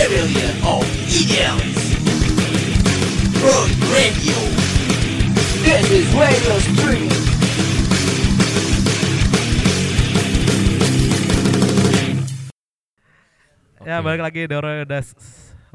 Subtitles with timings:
[0.00, 0.80] rebellion of
[1.12, 1.76] idioms.
[3.44, 4.38] Road Radio.
[5.60, 7.12] This is Radio Stream.
[13.84, 14.04] Ya Oke.
[14.08, 15.12] balik lagi Roy Das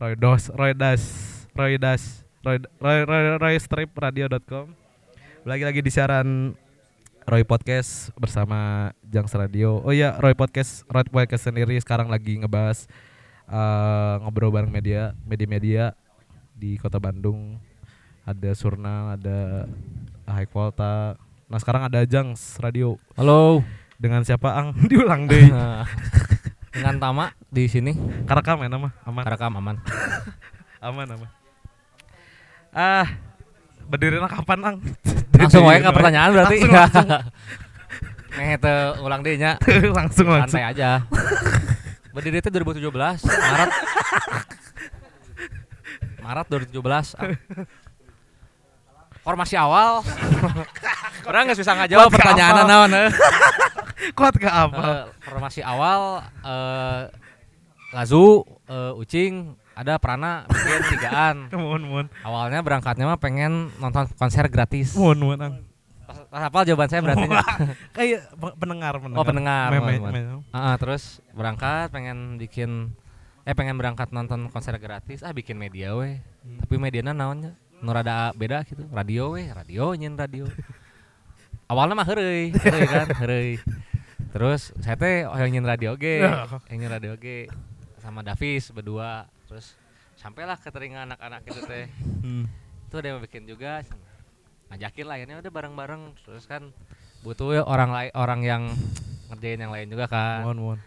[0.02, 1.14] Roy Das Roy Das
[1.54, 1.78] Roy
[2.82, 4.73] Roy Roy, Roy Strip Radio.com
[5.46, 6.57] Lagi lagi di siaran
[7.30, 9.86] Roy Podcast bersama Jangs Radio.
[9.86, 12.90] Oh iya, Roy Podcast Roy Podcast sendiri sekarang lagi ngebahas
[13.48, 15.94] eh, ngobrol bareng media, media-media
[16.53, 17.59] di Kota Bandung.
[18.26, 19.70] Ada Surna, ada
[20.26, 21.13] High Volta.
[21.45, 23.62] Nah, sekarang ada Jangs Radio Halo.
[24.02, 24.73] dengan siapa Ang?
[24.89, 25.45] Diulang deh.
[26.76, 27.95] Dengan Tama di sini.
[28.27, 29.23] Karekam ya nama aman.
[29.23, 29.80] Karekam aman.
[30.86, 31.30] aman aman
[32.75, 33.08] ah
[33.88, 34.75] berdirinya kapan ang
[35.36, 36.58] Langsung wae ke pertanyaan berarti.
[36.64, 37.08] langsung langsung,
[38.36, 39.55] Nih teu ulang deh nya.
[39.95, 41.03] langsung langsung Santai aja.
[42.16, 43.72] Berdiri itu 2017 Maret.
[46.23, 47.20] Maret 2017.
[47.20, 47.36] Ah.
[49.20, 50.00] Formasi awal.
[51.28, 53.09] Orang nggak bisa Buat ke pertanyaan naon eh.
[54.14, 57.09] kuat ke apa Eh, formasi awal eh
[57.92, 61.36] Lazu, eh, Ucing, ada Prana bikin tigaan.
[61.56, 64.95] mohon mohon Awalnya berangkatnya mah pengen nonton konser gratis.
[64.95, 65.39] mohon mohon
[66.36, 67.28] hafal jawaban saya berarti.
[67.95, 69.69] kayak pe- pendengar pendengar Oh, pendengar,
[70.52, 72.92] ah, terus berangkat pengen bikin
[73.45, 76.19] eh pengen berangkat nonton konser gratis ah bikin media weh.
[76.66, 77.55] Tapi mediana naonnya?
[77.80, 78.83] Nu rada beda gitu.
[78.92, 80.44] Radio weh, radio nyen radio.
[81.72, 83.58] Awalnya mah heureuy, heureuy kan, heureuy.
[84.36, 86.22] Terus saya teh oh, yang nyen radio ge,
[86.70, 87.49] yang nyen radio ge
[88.03, 89.25] sama Davis berdua.
[89.49, 89.73] Terus
[90.17, 91.86] sampailah ke telinga anak-anak itu teh.
[92.22, 92.45] Hmm.
[92.86, 93.81] Itu ada yang bikin juga
[94.71, 96.02] ngajakin lah ini udah bareng-bareng.
[96.25, 96.73] Terus kan
[97.25, 98.63] butuh ya orang lain orang yang
[99.33, 100.45] ngerjain yang lain juga kan.
[100.45, 100.80] Mohon mohon.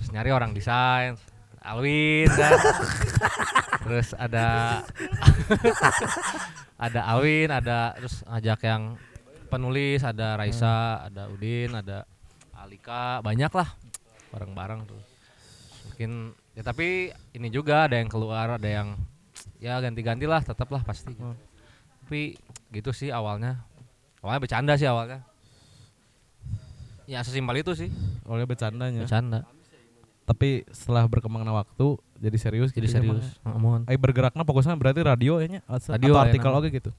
[0.00, 1.16] Terus nyari orang desain
[1.66, 2.58] Alwin kan.
[3.86, 4.46] Terus ada
[6.86, 8.82] ada Alwin ada terus ngajak yang
[9.46, 12.02] penulis ada Raisa ada Udin ada
[12.54, 13.68] Alika banyak lah.
[14.34, 15.02] Bareng-bareng tuh.
[15.90, 18.98] Mungkin ya tapi ini juga ada yang keluar ada yang
[19.62, 21.14] ya ganti-ganti lah tetap lah pasti.
[21.14, 21.38] Hmm.
[22.06, 22.38] Tapi
[22.70, 23.66] gitu sih awalnya.
[24.22, 25.26] Awalnya bercanda sih awalnya.
[27.10, 27.90] Ya sesimpel itu sih.
[28.30, 29.02] Oleh bercandanya.
[29.02, 29.42] Bercanda.
[30.22, 33.26] Tapi setelah berkembangnya waktu jadi serius jadi gitu serius.
[33.42, 36.90] Ngomong Eh bergeraknya fokusnya berarti radio ya nya Radio, atau ya, artikel oke gitu?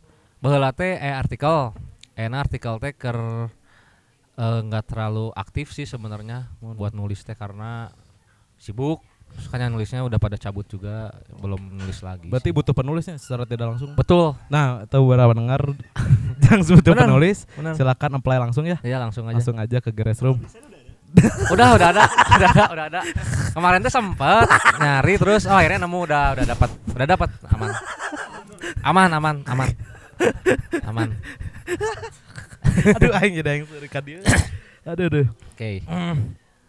[0.43, 1.71] Baheula teh eh artikel.
[2.19, 3.47] Enak artikel teh ker
[4.35, 7.95] eh, nggak terlalu aktif sih sebenarnya buat nulis teh karena
[8.59, 8.99] sibuk
[9.33, 12.55] terus kan yang nulisnya udah pada cabut juga belum nulis lagi berarti sih.
[12.55, 13.93] butuh penulisnya secara tidak langsung?
[13.93, 14.33] Betul.
[14.49, 15.61] Nah tahu berapa dengar
[16.41, 17.73] jangan butuh Benar, penulis benar.
[17.77, 18.77] silakan apply langsung ya.
[18.81, 19.37] Ya langsung aja.
[19.37, 20.41] Langsung aja ke Geres Room.
[21.55, 22.03] Udah udah ada
[22.35, 22.99] udah ada udah ada.
[23.55, 24.43] Kemarin tuh sempet
[24.77, 27.69] nyari terus oh akhirnya nemu udah udah dapat udah dapat aman.
[28.83, 29.69] Aman aman aman.
[30.83, 31.09] Aman.
[32.67, 34.19] Aduh aing jadi aing suri ka dieu.
[34.89, 35.27] aduh aduh.
[35.55, 35.81] Oke.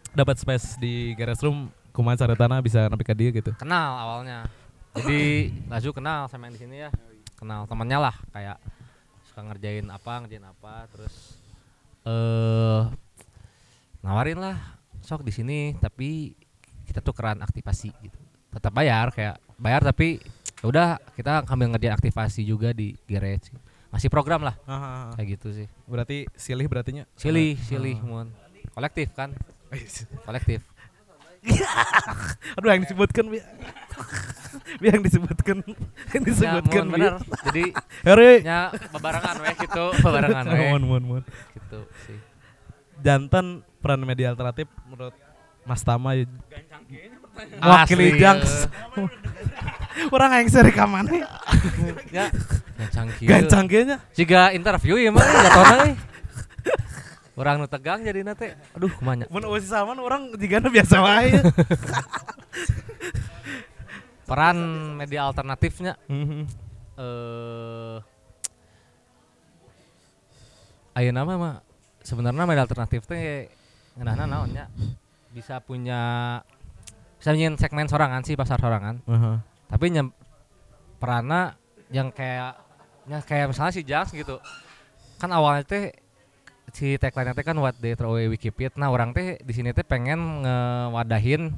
[0.09, 3.51] Dapat space di Geres Room kumaha caretana bisa nepi ka dieu gitu?
[3.59, 4.47] Kenal awalnya.
[4.95, 6.89] Jadi Lazu kenal sama yang di sini ya.
[7.35, 8.55] Kenal temannya lah kayak
[9.27, 11.35] suka ngerjain apa ngerjain apa terus
[12.07, 12.81] eh
[13.99, 16.31] nawarin lah sok di sini tapi
[16.87, 18.19] kita tuh keran aktivasi gitu.
[18.55, 20.23] Tetap bayar kayak bayar tapi
[20.63, 20.87] ya udah
[21.19, 23.51] kita ambil ngerjain aktivasi juga di garage.
[23.91, 24.55] Masih program lah.
[25.19, 25.67] Kayak gitu sih.
[25.83, 27.03] Berarti silih berartinya?
[27.19, 28.31] Silih silih mun.
[28.71, 29.35] Kolektif kan?
[30.23, 30.63] Kolektif
[32.57, 33.39] aduh yang disebutkan bi
[34.79, 35.57] Bi, yang disebutkan
[36.13, 36.93] yang ya, disebutkan Bi.
[36.95, 37.13] bener
[37.49, 37.63] jadi
[38.07, 38.31] Hore.
[38.43, 38.59] nya
[38.91, 41.23] bebarengan weh gitu bebarengan weh Mohon, mohon, mohon.
[41.55, 42.17] gitu sih
[42.99, 45.15] Jantan peran media alternatif menurut
[45.63, 46.27] Mas Tama ya.
[47.63, 48.19] Wakili.
[48.19, 48.67] Jangs.
[50.11, 51.23] Orang yang seri kamane.
[52.11, 52.27] ya
[52.75, 53.97] gancang kieu Gancang nya.
[54.11, 55.93] Jika interview ya mah jatuhna euy
[57.39, 61.39] Orang nu tegang jadi teh aduh kumanya Mun eueuh saman orang jigana biasa wae.
[64.27, 64.57] peran
[64.93, 66.41] media alternatifnya Mhm.
[66.99, 67.97] eh
[70.93, 71.55] ayeuna mah mah
[72.03, 73.49] sebenarnya media alternatif teh
[73.97, 74.65] ngeunahna naonnya
[75.33, 76.01] bisa punya
[77.17, 79.35] bisa nyin segmen sorangan sih pasar sorangan Heeh.
[79.65, 80.13] tapi nyem
[81.01, 81.57] perana
[81.89, 82.53] yang kayak
[83.09, 84.37] ya kayak misalnya si Jangs gitu
[85.17, 85.89] kan awalnya teh
[86.73, 89.53] si tagline teh kan what they throw away we keep it nah orang teh di
[89.53, 91.57] sini teh pengen ngewadahin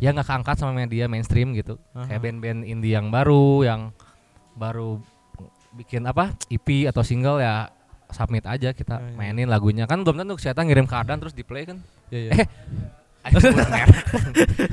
[0.00, 1.76] yang nggak keangkat sama media mainstream gitu.
[1.92, 2.24] Kayak Aha.
[2.24, 3.92] band-band indie yang baru yang
[4.56, 4.96] baru
[5.76, 7.68] bikin apa EP atau single ya
[8.10, 9.14] submit aja kita ya.
[9.14, 9.84] mainin lagunya.
[9.84, 11.78] Kan belum tentu kesehatan ngirim keadaan terus di play kan.
[12.08, 12.32] Iya, iya.
[12.32, 12.48] Eh,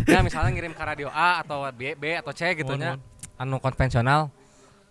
[0.15, 2.95] ya misalnya ngirim ke radio A atau B, B atau C gitu nya.
[3.37, 4.31] anu konvensional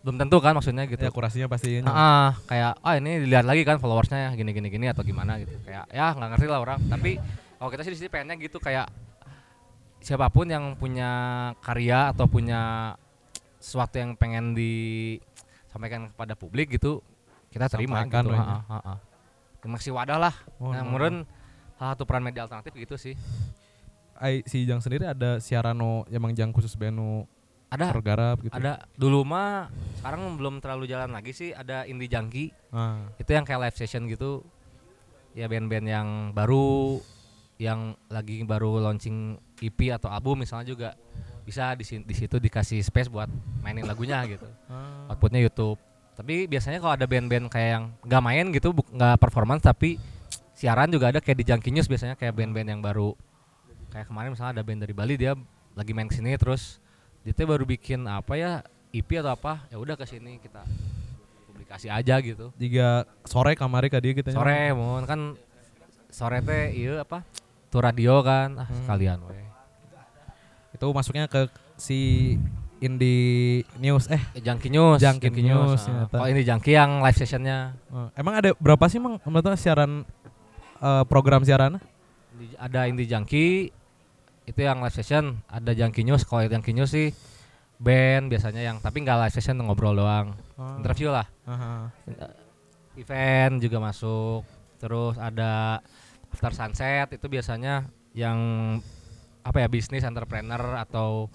[0.06, 1.02] belum tentu kan maksudnya gitu.
[1.02, 1.90] Ya kurasinya pasti ini.
[1.90, 5.50] Ah, kayak ah ini dilihat lagi kan followersnya ya gini gini gini atau gimana gitu.
[5.66, 6.78] Kayak ya nggak ngerti lah orang.
[6.86, 7.18] Tapi
[7.58, 8.86] kalau kita sih di sini pengennya gitu kayak
[9.98, 11.10] siapa pun yang punya
[11.58, 12.94] karya atau punya
[13.58, 17.02] sesuatu yang pengen disampaikan kepada publik gitu
[17.50, 18.38] kita terima Sampaikan, gitu.
[18.38, 18.94] ha, ha, ha.
[19.66, 20.34] masih wadah lah.
[20.62, 21.14] Mohon, nah, menurut
[21.74, 23.18] salah satu peran media alternatif gitu sih.
[24.22, 27.26] Ai si Jang sendiri ada siaran no emang Jang khusus benu
[27.70, 27.86] ada.
[27.90, 28.54] Tergarap gitu.
[28.54, 28.86] ada.
[28.94, 29.70] Dulu mah
[30.02, 31.50] sekarang belum terlalu jalan lagi sih.
[31.50, 32.54] Ada indie junkie.
[32.70, 34.46] Ah, itu yang kayak live session gitu.
[35.36, 37.00] Ya band-band yang baru
[37.56, 40.90] yang lagi baru launching EP atau album misalnya juga
[41.46, 43.28] bisa di di situ dikasih space buat
[43.64, 44.46] mainin lagunya gitu.
[44.70, 45.12] Ah.
[45.12, 45.80] outputnya YouTube.
[46.16, 50.00] Tapi biasanya kalau ada band-band kayak yang nggak main gitu nggak performance tapi
[50.56, 53.12] siaran juga ada kayak di Junkie News biasanya kayak band-band yang baru.
[53.92, 55.36] Kayak kemarin misalnya ada band dari Bali dia
[55.76, 56.80] lagi main ke sini terus
[57.26, 58.52] dia baru bikin apa ya
[58.90, 60.62] EP atau apa ya udah ke sini kita
[61.46, 64.36] publikasi aja gitu Jika sore kamari ka dia gitu nya.
[64.36, 65.20] sore mohon kan
[66.08, 67.26] sore teh iya apa
[67.66, 68.78] tuh radio kan ah Hmm.
[68.80, 69.42] sekalian we
[70.72, 71.98] Itu masuknya ke si
[72.76, 76.06] Indie News eh Junkie News Junkie News, ah.
[76.06, 76.16] ternyata.
[76.20, 80.04] oh ini Junkie yang live sessionnya eh, emang ada berapa sih Mang menurut siaran
[80.78, 81.80] eh, program siaran?
[82.54, 83.72] Ada Indie Junkie
[84.46, 85.42] itu yang live session.
[85.50, 87.10] Ada Junkie News kalau Junkie News sih.
[87.76, 90.32] Band biasanya yang tapi nggak live session ngobrol doang.
[90.56, 90.80] Oh.
[90.80, 91.28] interview lah.
[91.44, 91.92] Aha.
[92.96, 94.48] event juga masuk.
[94.80, 95.84] Terus ada
[96.32, 97.84] after sunset itu biasanya
[98.16, 98.38] yang
[99.44, 101.28] apa ya bisnis entrepreneur atau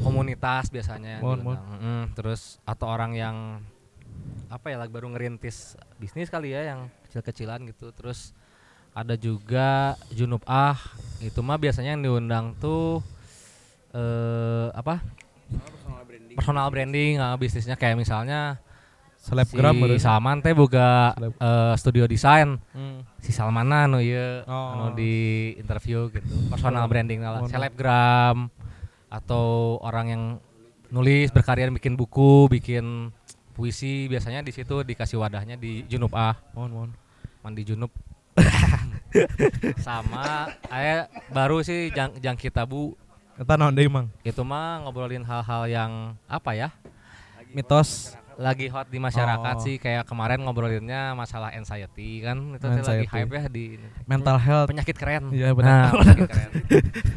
[0.00, 1.66] komunitas biasanya yang Mohon, diundang.
[1.82, 3.36] Mm, terus atau orang yang
[4.46, 7.90] apa ya lagi baru ngerintis bisnis kali ya yang kecil-kecilan gitu.
[7.92, 8.32] Terus
[8.96, 10.80] ada juga Junub Ah
[11.18, 13.04] itu mah biasanya yang diundang tuh
[13.92, 15.04] eh apa
[16.34, 18.56] personal branding ah, bisnisnya kayak misalnya
[19.16, 19.96] Selebgram si baru.
[19.98, 21.32] Salman teh boga Seleb.
[21.34, 23.02] eh, studio desain Hmm.
[23.18, 24.72] si Salmana anu ieu Oh.
[24.72, 25.12] anu di
[25.56, 26.88] interview gitu personal Oh.
[26.88, 28.46] branding lah Oh, selebgram
[29.08, 29.46] atau
[29.80, 30.22] orang yang
[30.88, 33.10] nulis berkarya bikin buku bikin
[33.52, 36.90] puisi biasanya di situ dikasih wadahnya di Junub Ah Mohon mohon.
[37.42, 37.90] mandi Junub
[39.78, 42.92] sama aya baru sih jang, jangkit tabu
[43.34, 44.08] Eta naon deui Mang?
[44.22, 45.92] itu mah ngobrolin hal-hal yang
[46.24, 46.68] apa ya
[47.50, 48.12] Mitos.
[48.36, 49.62] lagi hot di masyarakat Oh.
[49.62, 53.08] sih kayak kemarin ngobrolinnya masalah anxiety kan itu teh lagi Anxiety.
[53.08, 53.64] hype ya di.
[54.04, 54.68] Mental health.
[54.68, 55.80] penyakit keren Iya, nah, benar.
[55.94, 56.50] penyakit keren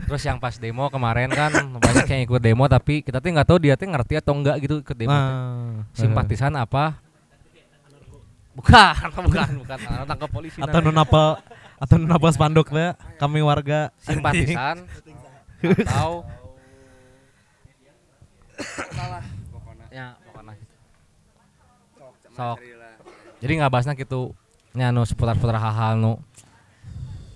[0.05, 3.59] terus yang pas demo kemarin kan banyak yang ikut demo tapi kita tuh nggak tahu
[3.59, 5.11] dia tuh ngerti atau enggak gitu ikut demo.
[5.11, 7.03] Nah, simpatisan apa
[8.63, 9.77] bukan bukan bukan.
[10.05, 10.91] Tangkap polisi atau namanya.
[10.91, 11.23] nun apa
[11.79, 13.89] atau nun apa spanduk teh kami warga.
[13.99, 14.83] Simpatisan.
[15.59, 16.23] Atau
[19.89, 20.55] ya pokoknya.
[22.31, 22.57] Sok.
[23.39, 24.31] Jadi nggak bahasnya gitu.
[24.71, 26.13] Nya nu seputar-seputar hal-hal nu.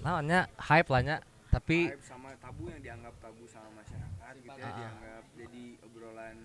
[0.04, 1.18] Namanya hype lah nya.
[1.52, 4.74] Tapi Hype sama tabu yang dianggap tabu sama masyarakat gitu ya Ah.
[4.74, 6.38] dianggap jadi obrolan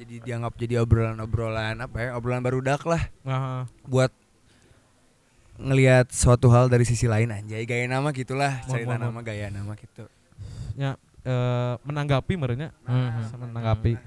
[0.00, 3.02] jadi dianggap jadi obrolan-obrolan apa ya obrolan barudak lah.
[3.28, 3.68] Aha.
[3.84, 4.08] buat
[5.60, 7.68] ngelihat suatu hal dari sisi lain anjay.
[7.68, 10.04] Gaya nama gitulah Mohon, cerita mohon, nama gaya nama gitu.
[10.80, 10.96] Ya
[11.28, 12.72] eh, menanggapi merenya.
[12.88, 13.28] Mhm.
[13.28, 14.00] sama menanggapi.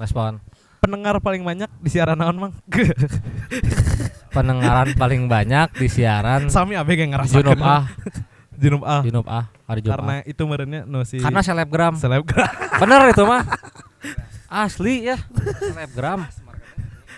[0.00, 0.40] Respon
[0.86, 2.52] pendengar paling banyak di siaran naon mang?
[4.36, 7.90] Pendengaran paling banyak di siaran sami abe yang ngerasa Junub Ah.
[8.62, 9.02] Junub ah.
[9.02, 9.98] Junub Ah hari Jumat.
[9.98, 11.98] Karena itu merenya no si karena selebgram.
[11.98, 12.46] Selebgram.
[12.78, 13.42] Bener itu mah
[14.64, 15.20] asli ya.
[15.60, 16.24] Selebgram.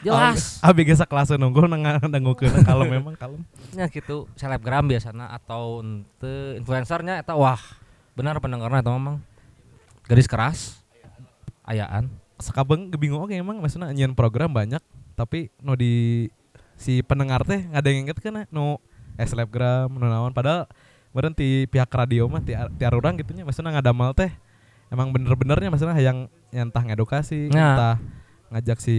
[0.03, 0.63] Jelas.
[0.63, 3.43] Abe gesa kelas nunggu nanggukeun kalau memang kalem.
[3.75, 4.27] Nya gitu.
[4.35, 7.59] Selebgram biasanya atau ente influencernya eta wah
[8.19, 9.17] benar pendengarnya itu memang.
[10.07, 10.59] Garis keras.
[11.67, 12.11] Ayaan.
[12.39, 13.59] Sakabeng bingung oke emang.
[13.59, 14.83] Maksudnya nyian program banyak
[15.19, 16.27] tapi no di
[16.79, 18.79] si pendengar teh nggak ada yang inget kan no
[19.19, 20.31] eh selebgram no naon.
[20.31, 20.71] Padahal
[21.11, 24.31] meren ti pihak radio mah ti, ti arurang gitu nya maksudnya ngadamal teh
[24.89, 27.73] emang bener-benernya maksudnya yang yang entah ngedukasi Nah.
[27.73, 27.97] entah
[28.49, 28.97] ngajak si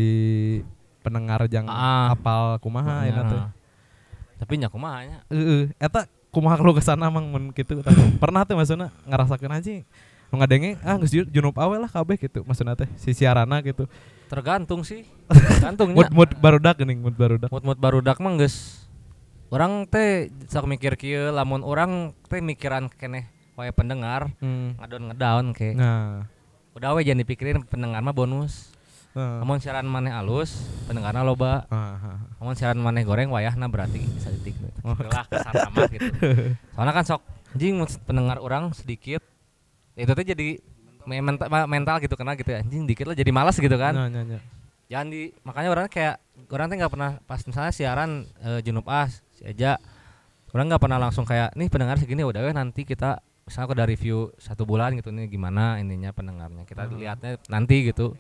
[0.99, 2.13] pendengar yang Ah.
[2.13, 3.41] apal kumaha ya teh
[4.37, 7.81] tapi nya kumaha nya Heeh, eta kumaha lu ke sana emang mun gitu
[8.17, 9.81] pernah tuh maksudnya ngerasakeun aja
[10.29, 13.89] nu ngadenge ah geus ju- junub awe lah kabeh gitu maksudnya teh si siarana gitu
[14.29, 15.09] tergantung sih.
[15.33, 17.49] Tergantung mood mood barudak geuning mood barudak.
[17.49, 18.85] Mood mood barudak mah geus
[19.49, 23.25] orang teh sok mikir kieu lamun orang teh mikiran keneh
[23.59, 24.79] wae pendengar hmm.
[24.79, 26.23] ngadon ngedown ke nah.
[26.79, 28.71] Udah we jangan dipikirin pendengar mah bonus.
[29.09, 29.41] Heeh.
[29.41, 31.65] namun siaran maneh alus pendengarna loba.
[31.73, 34.53] Ah, ah, namun siaran maneh goreng wayahna berarti bisa ditik.
[34.85, 34.93] Oh.
[34.95, 36.07] lah ke sana mah gitu.
[36.77, 37.21] Soalnya kan sok
[37.57, 39.25] anjing pendengar orang sedikit
[39.97, 40.61] itu tuh jadi
[41.09, 42.61] me- mental, mental gitu kena gitu ya.
[42.61, 43.97] Anjing dikit lah jadi malas gitu kan.
[43.97, 44.39] Nya, nya, nya.
[44.87, 46.21] jangan di makanya orang kayak
[46.53, 49.81] orang tuh nggak pernah pas misalnya siaran eh, Junub As si Eja
[50.53, 53.87] orang nggak pernah langsung kayak nih pendengar segini udah weh nanti kita misalnya aku udah
[53.87, 56.95] review satu bulan gitu nih gimana ininya pendengarnya kita Hmm.
[56.95, 58.13] lihatnya nanti gitu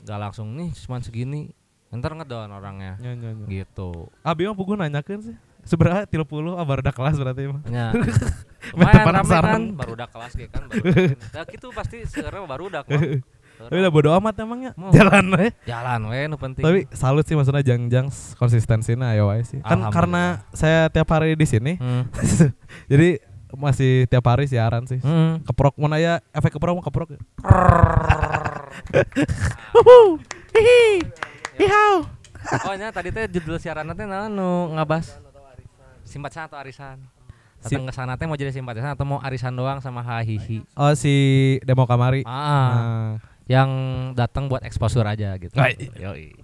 [0.00, 1.54] nggak langsung nih cuma segini
[1.88, 3.46] ntar ngedon orangnya Nya, nya, nya.
[3.46, 5.36] gitu Abi mah pugu nanyakeun sih.
[5.62, 6.24] Seberapa 30
[6.54, 7.60] ah baru udah kelas berarti mah.
[7.66, 7.92] Ya.
[8.72, 9.52] Lumayan penasaran.
[9.52, 10.64] kan, baru udah kelas gitu kan.
[10.64, 10.80] Baru.
[11.34, 13.00] Nah, gitu pasti sekarang baru udah mah.
[13.68, 14.72] Tapi udah bodo amat emangnya.
[14.76, 14.88] Mau.
[14.88, 15.52] Jalan we.
[15.66, 16.62] Jalan we nu penting.
[16.62, 19.60] Tapi salut sih maksudnya Jang-Jang konsistensinya ayo wae sih.
[19.60, 21.76] Kan karena saya tiap hari di sini.
[21.76, 22.02] hmm.
[22.86, 23.20] jadi
[23.56, 25.00] masih tiap hari siaran sih.
[25.00, 25.40] Hmm.
[25.46, 27.16] Keprok mau aya efek keprok mau keprok.
[32.64, 35.18] Oh nya tadi teh judul siaran teh naon nu ngabas
[36.06, 36.96] simpatisan atau arisan?
[37.58, 40.62] Datang ke sana teh mau jadi simpatisan atau mau arisan doang sama hahihi?
[40.78, 41.14] Oh si
[41.66, 42.22] Demo Kamari.
[42.24, 43.08] Ah, Nah,
[43.48, 43.70] yang
[44.12, 45.56] datang buat exposure aja gitu.
[45.98, 46.36] Yoi.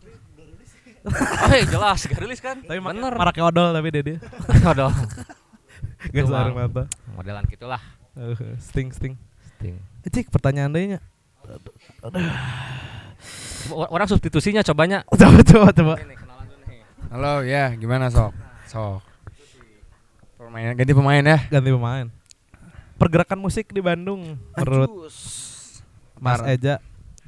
[1.05, 2.65] Oh, iya, jelas, garilis kan?
[2.65, 3.13] tapi bener.
[3.13, 4.19] Marake odol tapi dia dia.
[6.13, 6.69] Sareng Bang.
[6.69, 6.83] mata.
[7.15, 7.81] modelan gitulah.
[8.15, 9.15] Uh, sting sting.
[9.57, 9.79] Ting.
[10.05, 11.01] Cik pertanyaan deui nya.
[11.45, 12.21] Coba
[13.89, 15.01] Orang substitusinya cobanya.
[15.21, 15.95] Coba coba coba.
[15.97, 16.81] Ini kenalan dulu nih.
[17.09, 18.37] Halo ya, gimana sok?
[18.69, 19.01] Sok.
[20.37, 21.39] Pemain ganti pemain ya.
[21.49, 22.07] Ganti pemain.
[23.01, 25.09] Pergerakan musik di Bandung menurut
[26.21, 26.79] Mas Mar- Eja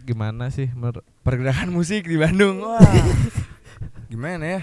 [0.07, 2.63] gimana sih menurut pergerakan musik di Bandung.
[2.67, 2.79] Wah.
[4.07, 4.61] Gimana ya?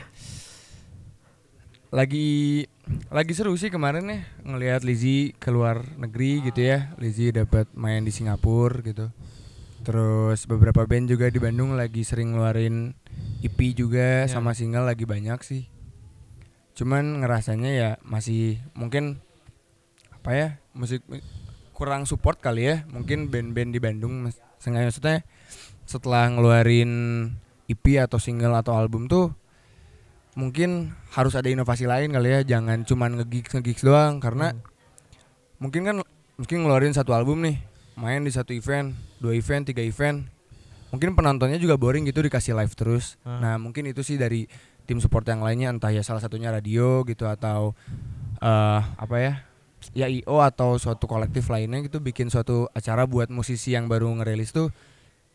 [1.94, 2.66] Lagi
[3.14, 6.90] lagi seru sih kemarin ya ngelihat Lizzy keluar negeri gitu ya.
[6.98, 9.14] Lizzy dapat main di Singapura gitu.
[9.86, 12.98] Terus beberapa band juga di Bandung lagi sering ngeluarin
[13.46, 14.32] EP juga Ya.
[14.32, 15.70] sama single lagi banyak sih.
[16.74, 19.22] Cuman ngerasanya ya masih mungkin
[20.10, 21.06] apa ya musik
[21.78, 25.22] kurang support kali ya mungkin band-band di Bandung sengaja maksudnya
[25.86, 26.90] setelah ngeluarin
[27.70, 29.36] EP atau single atau album tuh
[30.34, 32.42] mungkin harus ada inovasi lain kali ya.
[32.58, 34.18] Jangan cuman ngegigs ngegigs doang.
[34.22, 34.54] Karena
[35.58, 35.96] mungkin kan
[36.38, 37.62] mungkin ngeluarin satu album nih
[37.94, 40.26] main di satu event dua event tiga event.
[40.94, 43.18] Mungkin penontonnya juga boring gitu dikasih live terus.
[43.26, 43.42] Ah.
[43.42, 44.46] nah mungkin itu sih dari
[44.86, 47.74] tim support yang lainnya entah ya salah satunya radio gitu atau
[48.44, 49.34] eh apa ya
[49.92, 54.56] ya IO atau suatu kolektif lainnya gitu bikin suatu acara buat musisi yang baru ngerilis
[54.56, 54.72] tuh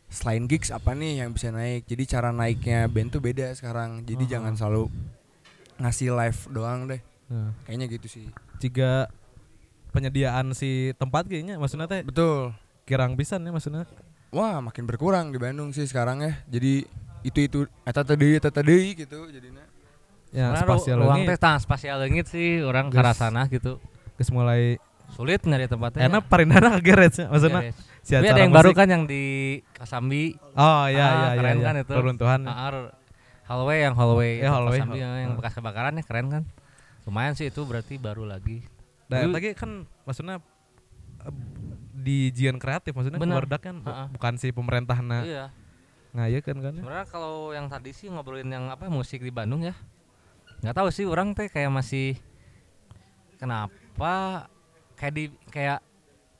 [0.09, 4.23] selain gigs apa nih yang bisa naik jadi cara naiknya band tuh beda sekarang jadi
[4.23, 4.31] Aha.
[4.31, 4.83] jangan selalu
[5.77, 8.25] ngasih live doang deh nah, kayaknya gitu sih
[8.57, 9.07] jika
[9.89, 13.85] penyediaan si tempat kayaknya maksudnya teh betul kirang pisan ya maksudnya
[14.29, 16.85] wah makin berkurang di Bandung sih sekarang ya jadi
[17.21, 19.65] itu itu eta tadi eta tadi gitu jadinya
[20.29, 22.97] ya Sebenarnya spasial ru- ruang teh tah spasial leungit sih orang Geus.
[22.97, 23.81] karasana gitu.
[24.13, 24.77] geus mulai
[25.09, 26.05] Sulit nyari tempatnya.
[26.05, 27.73] enak parindana kageret sih maksudnya.
[28.01, 28.79] Si Tapi ada acara yang baru musik.
[28.79, 29.23] kan yang di
[29.71, 30.23] Kasambi.
[30.51, 31.65] oh iya Ah, iya iya keren iya.
[31.65, 31.93] kan itu.
[31.93, 32.89] reruntuhan Ah, ah,
[33.45, 35.35] hallway yang hallway, Ya, hallway, Kasambi hall- yang ah.
[35.35, 36.43] bekas kebakaran ya keren kan.
[37.03, 38.61] Lumayan sih itu berarti baru lagi.
[39.05, 39.71] Dan Dulu- lagi kan
[40.03, 40.37] maksudnya
[41.19, 41.33] eh,
[41.99, 43.41] di jian kreatif maksudnya Bener.
[43.41, 44.05] keluarga kan bu- Ha-ha.
[44.07, 45.45] bukan si pemerintah nah Iya.
[46.11, 46.79] ngayekeun kan ya.
[46.79, 49.73] Sebenarnya kalau yang tadi sih ngobrolin yang apa musik di Bandung ya.
[50.59, 52.19] nggak tahu sih orang teh kayak masih
[53.35, 54.45] kenapa
[54.93, 55.79] kayak di kayak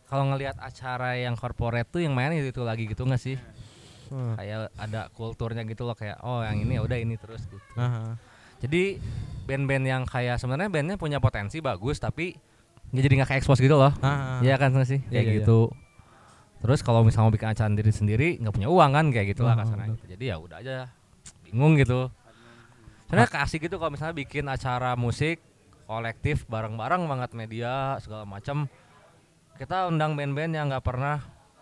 [0.10, 3.38] kalau ngelihat acara yang corporate tuh yang main itu, lagi gitu nggak sih?
[4.10, 4.34] Hmm.
[4.34, 7.62] Kayak ada kulturnya gitu loh kayak oh yang ini ya udah ini terus gitu.
[7.78, 8.18] Aha.
[8.60, 8.98] Jadi
[9.46, 12.34] band-band yang kayak sebenarnya bandnya punya potensi bagus tapi
[12.90, 13.94] nggak jadi nggak kayak expose gitu loh.
[14.42, 15.38] Iya kan sih kayak iya, iya.
[15.46, 15.70] gitu.
[16.60, 19.62] Terus kalau misalnya mau bikin acara diri sendiri nggak punya uang kan kayak gitulah Ah,
[19.62, 19.94] kasarnya.
[19.94, 19.98] bener.
[20.02, 20.08] gitu.
[20.18, 20.76] Jadi ya udah aja
[21.46, 22.10] bingung gitu.
[23.06, 25.38] Sebenarnya kasih gitu kalau misalnya bikin acara musik
[25.86, 28.66] kolektif bareng-bareng banget media segala macam.
[29.60, 31.20] Kita undang band-band yang nggak pernah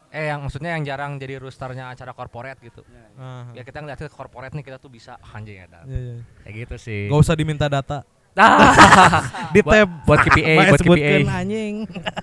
[0.07, 2.85] eh yang maksudnya yang jarang jadi roosternya acara corporate gitu.
[3.17, 3.51] Aha.
[3.57, 5.67] Ya kita ngeliatnya corporate nih kita tuh bisa anjing ya.
[5.67, 5.83] Dan.
[5.89, 6.15] Iya, iya.
[6.45, 7.01] Kayak gitu sih.
[7.09, 8.05] Gak usah diminta data.
[9.55, 11.15] Di Buat- tab buat KPA, buat KPA.
[11.41, 11.75] anjing.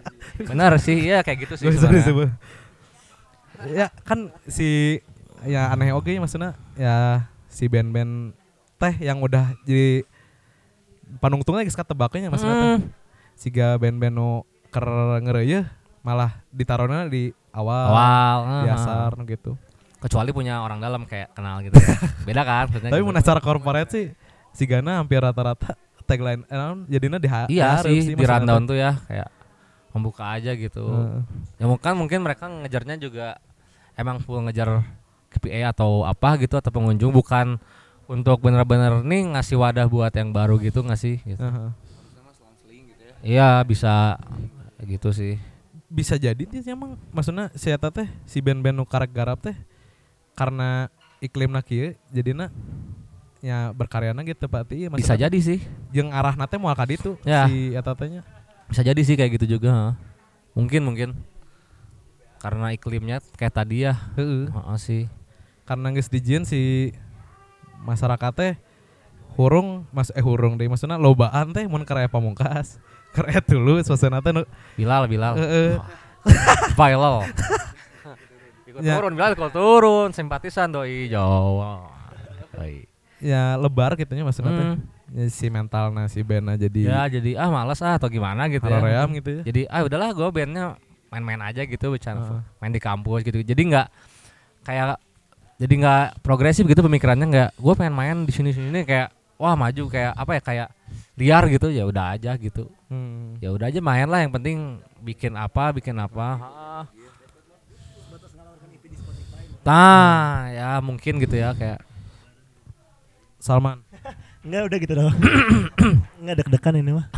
[0.55, 1.67] Benar sih, ya kayak gitu sih.
[3.67, 5.03] Ya kan si
[5.43, 8.33] ya aneh oke maksudnya ya si band-band
[8.79, 10.07] teh yang udah jadi
[11.19, 12.71] panungtungnya geus katebaknya maksudnya teh.
[12.79, 12.83] Hmm.
[13.35, 14.87] Siga band-band nu ker
[15.23, 15.63] ngeureuy
[16.03, 18.75] malah ditarona di awal, Awal, di heeh.
[18.77, 19.55] asar gitu.
[20.03, 21.97] kecuali punya orang dalam kayak kenal gitu ya.
[22.29, 23.09] beda kan maksudnya Tapi gitu.
[23.09, 24.07] mun acara corporate sih
[24.53, 29.33] si Gana hampir rata-rata tagline eh, jadinya di iya sih di rundown tuh ya kayak
[29.97, 31.23] membuka aja gitu Heeh.
[31.57, 33.41] ya mungkin mungkin mereka ngejarnya juga
[33.97, 34.85] emang full ngejar
[35.33, 37.57] KPI atau apa gitu atau pengunjung bukan
[38.05, 41.41] untuk bener-bener nih ngasih wadah buat yang baru gitu nggak sih gitu.
[41.41, 41.73] Heeh.
[43.25, 44.21] iya bisa
[44.87, 45.41] gitu sih.
[45.91, 49.57] Bisa jadi dia emang maksudnya si eta teh si band-band nu karek garap teh
[50.35, 50.91] karena
[51.23, 52.51] iklim kieu jadinya
[53.45, 55.61] ya berkaryana gitu pati bisa jadi sih.
[55.93, 57.47] jeung arah nate moal ka ditu Ya.
[57.47, 58.23] si eta teh nya.
[58.71, 59.99] Bisa jadi sih kayak gitu juga
[60.57, 61.11] mungkin mungkin.
[62.41, 63.97] Karena iklimnya kayak tadi ya.
[64.21, 64.53] Heeh.
[64.53, 65.03] Heeh sih.
[65.65, 66.93] Karena geus dijieun si
[67.85, 68.53] masyarakat teh
[69.37, 72.79] hurung mas eh hurung deh maksudnya lobaan teh mun karya pamungkas
[73.15, 75.35] karya dulu suasana teh nu- Bilal Bilal.
[75.37, 75.79] Heeh.
[76.75, 77.17] Bilal
[78.67, 78.99] ikut Ya.
[78.99, 80.09] turun Bilal ikut turun.
[80.11, 81.07] Simpatisan doi.
[81.07, 81.87] Jawa
[82.51, 82.87] Doi.
[83.19, 84.81] ya lebar gitu nya maksudnya teh Hmm.
[85.15, 88.77] Ya, si mentalnya si bandnya jadi ya jadi ah males ah atau gimana gitu ya.
[88.77, 89.43] Haraream gitu ya.
[89.45, 90.75] Jadi ah udahlah gue bandnya
[91.07, 92.41] main-main aja gitu bercanda Heeh.
[92.59, 93.39] main di kampus gitu.
[93.39, 93.87] Jadi nggak
[94.63, 94.99] kayak
[95.55, 99.87] jadi nggak progresif gitu pemikirannya nggak gue pengen main di sini sini kayak wah maju
[99.87, 100.69] kayak apa ya kayak
[101.15, 103.35] liar gitu ya udah aja gitu Hmm.
[103.39, 104.59] ya udah aja main lah yang penting
[105.01, 106.85] bikin apa bikin apa Ah.
[109.65, 111.81] nah ya mungkin gitu ya kayak
[113.39, 113.81] Salman
[114.45, 115.17] Enggak udah gitu doang.
[116.21, 117.09] Enggak deg-degan ini mah.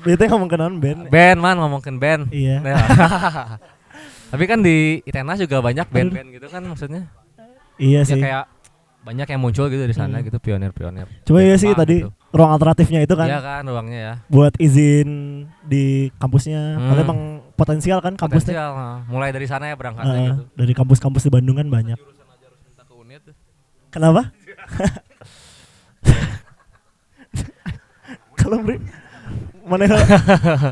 [0.00, 1.10] Bete ngomong kenalan band.
[1.10, 2.62] band man ngomongin band Iya.
[2.62, 2.78] Nah.
[4.30, 7.10] tapi kan di Itenas juga banyak band-band gitu kan maksudnya
[7.76, 8.22] Iya ya sih.
[8.22, 8.46] kayak
[9.00, 10.26] banyak yang muncul gitu di sana Hmm.
[10.26, 12.12] gitu pionir-pionir Coba ya sih tadi gitu.
[12.30, 15.08] ruang alternatifnya itu kan Iya kan ruangnya ya buat izin
[15.62, 16.76] di kampusnya.
[16.76, 16.86] Hmm.
[16.86, 17.20] Karena emang
[17.54, 18.52] potensial kan kampusnya.
[18.52, 18.70] potensial
[19.06, 21.96] mulai dari sana ya berangkatnya Heeh, gitu dari kampus-kampus di Bandung kan banyak.
[23.90, 24.30] Kenapa?
[28.36, 28.78] Kalau beri
[29.62, 30.06] mana hal-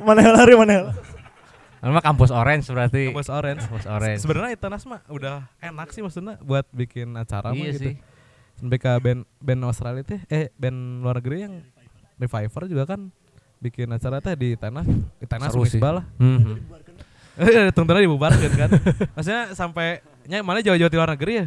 [0.00, 0.86] mana hal hari mana hal?
[1.78, 6.34] Nama kampus Orange berarti Kampus Orange kampus Orange sebenarnya Itenas mah udah enak sih maksudnya
[6.40, 7.94] buat bikin acara mah iya gitu sih
[8.58, 11.54] ke band band Australia teh eh band luar negeri yang
[12.18, 13.10] Reviver juga kan
[13.58, 14.82] bikin acara teh di tanah
[15.18, 15.78] di tanah Seru sih.
[15.78, 16.02] Lah.
[17.38, 18.66] Eh, tentunya dibubarkan kan
[19.14, 21.46] maksudnya sampai nya mana jauh-jauh di luar negeri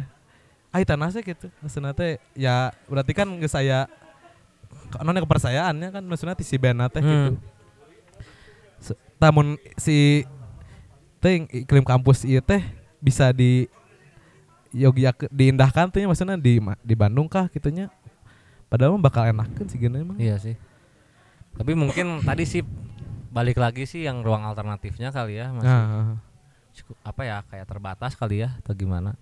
[0.72, 3.84] ah tanah sih gitu maksudnya teh ya berarti kan geus saya
[5.04, 7.12] nonnya kepercayaannya kan maksudnya si band teh Hmm.
[7.12, 7.32] gitu
[9.20, 10.24] namun si
[11.20, 12.64] teh iklim kampus ieu teh
[12.96, 13.68] bisa di
[14.72, 17.92] Yogyakarta diindahkan tuh ya, maksudnya di di Bandung kah gitunya
[18.72, 20.56] padahal mah bakal enakan sih gini emang iya sih.
[21.52, 22.64] Tapi mungkin tadi sih
[23.28, 26.16] balik lagi sih yang ruang alternatifnya kali ya masih nah,
[26.72, 29.12] cukup apa ya kayak terbatas kali ya atau gimana?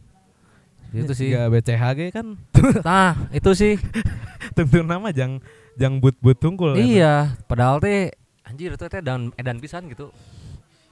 [0.95, 1.35] Itu sih.
[1.35, 2.27] Jika BCHG kan?
[2.87, 3.75] Nah itu sih.
[4.57, 5.43] Tentu nama jang
[5.79, 8.11] jang but but tungkul iya padahal teh
[8.43, 10.11] anjir itu teh dan edan pisan gitu.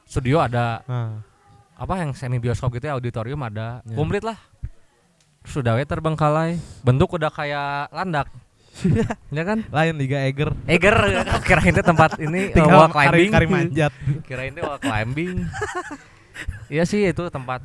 [0.09, 0.81] Studio ada.
[0.89, 1.21] Nah,
[1.79, 3.81] apa yang semi bioskop gitu ya auditorium ada.
[3.87, 3.95] Ya.
[3.95, 4.37] komplit lah.
[5.47, 8.29] Sudah we terbengkalai bentuk udah kayak landak.
[9.35, 9.67] Ya kan?
[9.71, 10.55] Lain Liga Eger.
[10.67, 10.95] Eger
[11.49, 13.31] kirain teh tempat ini uh, wall climbing.
[13.31, 13.93] Kari manjat
[14.29, 15.47] kirain teh wall climbing.
[16.71, 17.63] Iya sih itu tempat.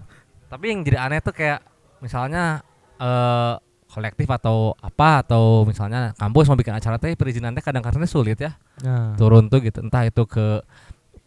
[0.49, 1.61] Tapi yang jadi aneh tuh kayak
[2.01, 2.61] misalnya
[3.01, 3.53] eh
[3.93, 8.57] kolektif atau apa atau misalnya kampus mau bikin acara teh perizinan teh kadang-kadang sulit ya.
[8.81, 9.85] Nah, turun tuh gitu.
[9.85, 10.65] Entah itu ke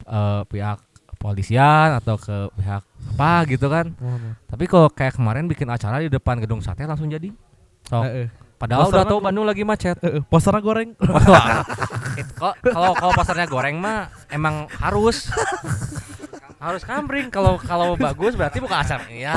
[0.02, 0.78] eh, pihak
[1.16, 3.86] polisian atau ke pihak apa gitu kan.
[4.46, 7.32] Tapi kalau kayak kemarin bikin acara di depan gedung sate langsung jadi.
[7.86, 8.28] So, Eh, eh.
[8.56, 9.96] padahal Posternya udah tahu Bandung lagi macet.
[10.00, 10.90] Eh, posternya goreng.
[11.02, 11.62] Wah,
[12.14, 15.30] it- kok- kalau kalau pasarnya goreng mah emang harus.
[16.56, 17.28] Harus kambring.
[17.28, 19.36] Kalau kalau bagus berarti bukan acara ya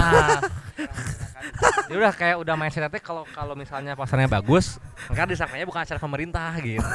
[1.89, 4.78] ya udah kayak udah mindsetnya kalau kalau misalnya pasarnya bagus
[5.10, 6.88] enggak disangkanya bukan acara pemerintah gitu.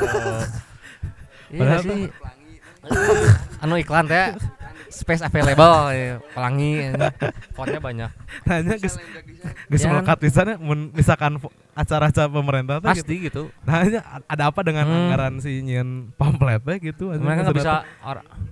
[1.50, 2.08] Iya sih.
[3.58, 4.32] Anu iklan teh
[4.94, 7.02] space available ya, pelangi ini.
[7.50, 8.10] fontnya banyak
[8.46, 8.96] hanya geus
[9.74, 9.90] Ya.
[9.90, 10.56] melekat di sana
[10.88, 11.36] misalkan
[11.72, 12.86] acara-acara pemerintah gitu.
[12.86, 14.96] pasti gitu Nah, hanya ada apa dengan Hmm.
[15.04, 17.74] anggaran si nyieun pamfletnya gitu mereka nggak bisa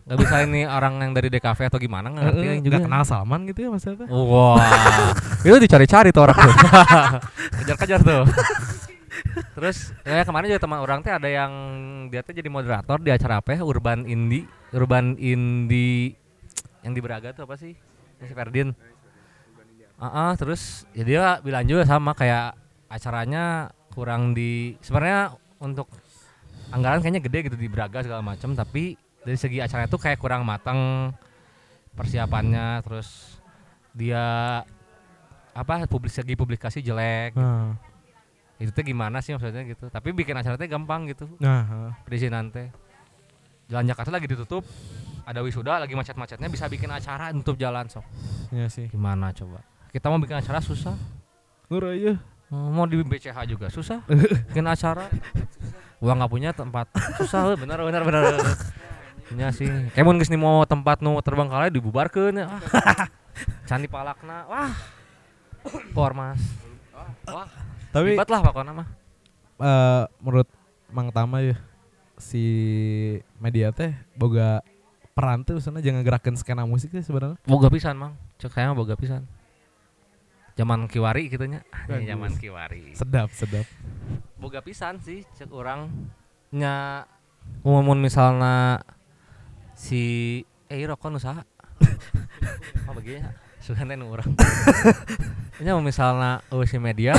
[0.04, 3.46] nggak bisa ini orang yang dari DKV atau gimana nggak ngerti yang juga kenal Salman
[3.46, 4.08] gitu ya maksudnya teh.
[4.10, 4.58] Wah,
[5.46, 6.54] itu dicari-cari tuh orang tuh.
[7.62, 8.22] Kejar-kejar tuh.
[9.54, 11.52] Terus ya kemarin juga teman orang teh ada yang
[12.08, 13.60] dia teh jadi moderator di acara apa ya?
[13.62, 16.16] Urban Indie, Urban Indie
[16.82, 17.74] yang di Braga tuh apa sih?
[18.22, 18.74] Si Ferdin.
[19.98, 22.58] Ah, ah, terus ya dia bilang juga sama kayak
[22.90, 25.86] acaranya kurang di sebenarnya untuk
[26.74, 30.42] anggaran kayaknya gede gitu di Braga segala macam tapi dari segi acaranya tuh kayak kurang
[30.42, 31.12] matang
[31.94, 33.38] persiapannya terus
[33.94, 34.24] dia
[35.52, 37.76] apa publis segi publikasi jelek Nah,
[38.56, 41.90] itu teh gimana sih maksudnya gitu tapi bikin acara teh gampang gitu nah, heeh.
[42.06, 42.70] perizinan teh
[43.66, 44.62] jalan Jakarta lagi ditutup
[45.22, 48.02] ada wisuda lagi macet-macetnya bisa bikin acara nutup jalan sok
[48.50, 48.90] iya sih.
[48.90, 50.96] gimana coba kita mau bikin acara susah
[51.72, 52.20] Nur aja.
[52.52, 54.04] Hmm, mau di BCH juga susah
[54.52, 55.08] bikin acara
[56.04, 58.34] uang nggak punya tempat susah eh, bener bener bener
[59.32, 59.64] nya sih
[59.96, 62.46] kemun geus mau tempat nu terbengkalai dibubarkeun ya.
[62.52, 63.08] Ah.
[63.68, 64.44] Candi palakna.
[64.44, 64.72] Wah.
[65.96, 66.36] Ormas.
[67.24, 67.48] Wah,
[67.94, 68.88] Tapi ribet lah pokoknya mah.
[69.62, 70.48] eh, menurut
[70.92, 71.56] Mang Tama ya
[72.20, 72.44] si
[73.40, 74.60] media teh boga
[75.12, 77.36] peran tuh sana jangan gerakan skena musik teh sebenarnya.
[77.44, 78.16] Boga pisan, Mang.
[78.40, 79.28] Cek saya boga pisan.
[80.52, 81.64] Zaman kiwari gitu nya.
[82.10, 82.92] Zaman kiwari.
[82.92, 83.64] Sedap, sedap.
[84.36, 85.86] boga pisan sih cek orang
[86.50, 87.06] nya
[87.62, 88.82] umum misalnya
[89.72, 90.02] si
[90.66, 91.46] eh rokok nu saha
[92.90, 93.22] oh begini
[93.62, 94.34] suka nu orang
[95.62, 97.14] nya mau misalnya oh, si media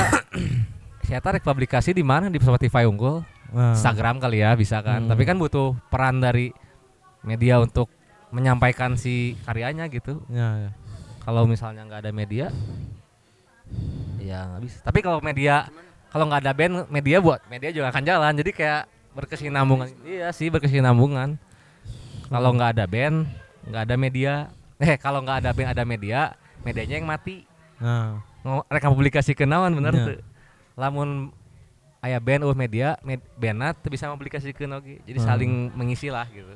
[1.08, 5.10] saya tarik publikasi di mana di Spotify unggul Nah, Instagram kali ya bisa kan Hmm.
[5.14, 6.50] tapi kan butuh peran dari
[7.24, 7.88] media untuk
[8.30, 10.20] menyampaikan si karyanya gitu.
[10.28, 10.70] Ya, ya.
[11.22, 12.52] kalau misalnya nggak ada media
[14.20, 14.78] ya nggak bisa.
[14.84, 15.68] Tapi kalau media
[16.08, 18.32] kalau nggak ada band media buat media juga akan jalan.
[18.36, 18.82] Jadi kayak
[19.14, 19.88] berkesinambungan.
[20.04, 21.36] Iya sih berkesinambungan.
[22.28, 23.24] Kalau nggak ada band
[23.64, 24.34] nggak ada media.
[24.84, 27.46] Eh kalau nggak ada band ada media medianya yang mati.
[27.78, 30.04] Nah, Ngo- reka publikasi kenawan bener Iya.
[30.04, 30.18] tuh.
[30.74, 31.30] Lamun
[32.02, 34.98] aya band uh media med, bandna teu bisa publikasikeun oge.
[35.06, 35.28] Jadi Hmm.
[35.30, 36.52] saling mengisi lah gitu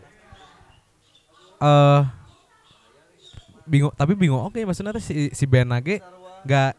[1.59, 2.03] eh
[3.69, 6.01] bingung tapi bingung oke maksudnya teh si si band lagi
[6.47, 6.73] nggak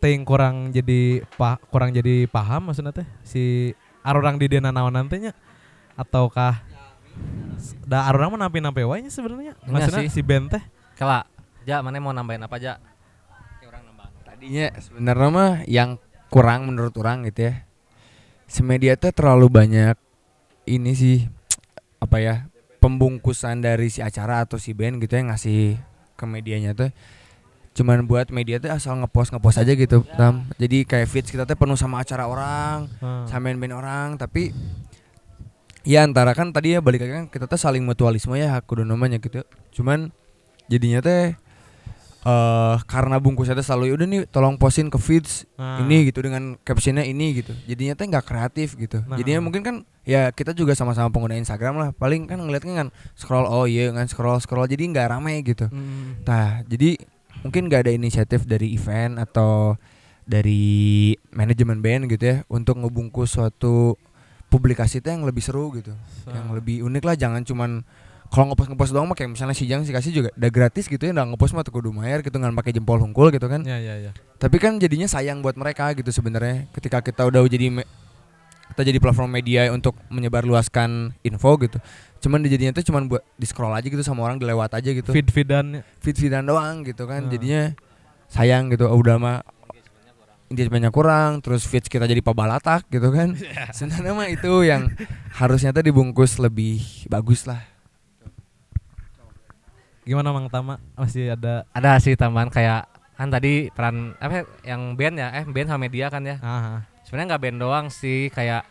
[0.00, 5.36] ting kurang jadi pa, kurang jadi paham maksudnya teh si arurang di dena naon nantinya
[5.92, 6.64] ataukah
[7.84, 9.52] da arurang mah nampi nampi wae nya sebenarnya?
[9.68, 10.12] Maksudnya sih.
[10.12, 10.62] si band teh?
[10.96, 11.28] Kala
[11.68, 12.80] ja mana mau nambahin apa aja
[13.60, 14.14] orang nambahin.
[14.24, 15.90] Tadinya sebenarnya mah yang
[16.32, 17.68] kurang menurut orang gitu ya.
[18.48, 19.96] Semedia teh terlalu banyak
[20.64, 21.18] ini sih
[22.00, 22.34] apa ya
[22.80, 25.76] pembungkusan dari si acara atau si band gitu yang ngasih
[26.16, 26.90] ke medianya tuh.
[27.70, 30.48] Cuman buat media tuh asal ngepost ngepost aja gitu tam.
[30.58, 33.24] Jadi kayak feeds kita tuh penuh sama acara orang Hmm.
[33.28, 34.08] sama band orang.
[34.16, 34.50] Tapi
[35.86, 39.20] ya antara kan tadi ya balik lagi kan kita tuh saling mutualisme ya kudu namanya
[39.22, 39.44] gitu.
[39.70, 40.10] Cuman
[40.66, 41.36] jadinya teh
[42.20, 45.80] eh karena bungkusnya teh selalu "Ya udah nih tolong postin ke feeds Nah.
[45.80, 49.16] ini gitu dengan captionnya ini gitu jadinya teh nggak kreatif gitu Nah.
[49.16, 53.44] jadinya mungkin kan ya kita juga sama-sama pengguna Instagram lah paling kan ngeliatnya kan scroll
[53.44, 56.20] oh iya kan scroll scroll jadi nggak rame gitu Hmm.
[56.24, 57.00] Nah, jadi
[57.40, 59.80] mungkin gak ada inisiatif dari event atau
[60.22, 63.96] dari manajemen band gitu ya untuk ngebungkus suatu
[64.46, 65.94] publikasi itu yang lebih seru gitu,
[66.28, 67.16] yang lebih unik lah.
[67.16, 67.70] Jangan cuman
[68.30, 71.02] kalau ngepost ngepost doang mah kayak misalnya si Jang si kasih juga udah gratis gitu
[71.02, 73.66] ya, udah ngepost mah tuh kudu bayar gitu nggak pakai jempol hungkul gitu kan.
[73.66, 74.10] ya ya ya.
[74.38, 76.70] Tapi kan jadinya sayang buat mereka gitu sebenarnya.
[76.70, 77.82] Ketika kita udah jadi
[78.70, 81.82] kita jadi platform media untuk menyebarluaskan info gitu.
[82.22, 85.10] Cuman dijadinya tuh cuman buat di scroll aja gitu sama orang dilewat aja gitu.
[85.10, 87.34] Feed feedan feed feedan doang gitu kan Hmm.
[87.34, 87.74] jadinya
[88.30, 88.86] sayang gitu.
[88.86, 89.38] Oh, udah mah
[90.50, 93.34] engagementnya kurang terus feeds kita jadi pabalatak gitu kan.
[93.74, 94.86] Sebenarnya mah itu yang
[95.34, 96.78] harusnya tuh dibungkus lebih
[97.10, 97.58] bagus lah
[100.10, 100.82] gimana Mang Tama?
[100.98, 105.30] Masih ada ada sih tambahan kayak kan tadi peran apa yang band ya?
[105.38, 106.42] Eh band sama media kan ya?
[106.42, 108.66] Ah, sebenarnya nggak band doang sih kayak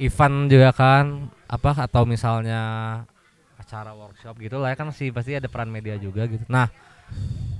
[0.00, 2.62] event juga kan apa atau misalnya
[3.60, 6.48] acara workshop gitu lah ya kan sih pasti ada peran media juga gitu.
[6.48, 6.72] Nah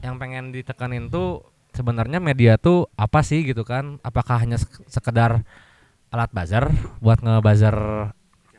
[0.00, 1.44] yang pengen ditekanin tuh
[1.76, 4.00] sebenarnya media tuh apa sih gitu kan?
[4.00, 5.44] Apakah hanya sek- sekedar
[6.08, 6.72] alat buzzer
[7.04, 7.76] buat ngebuzzer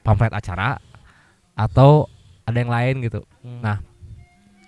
[0.06, 0.78] pamflet acara
[1.58, 2.06] atau
[2.46, 3.26] ada yang lain gitu?
[3.42, 3.60] Hmm.
[3.66, 3.78] Nah,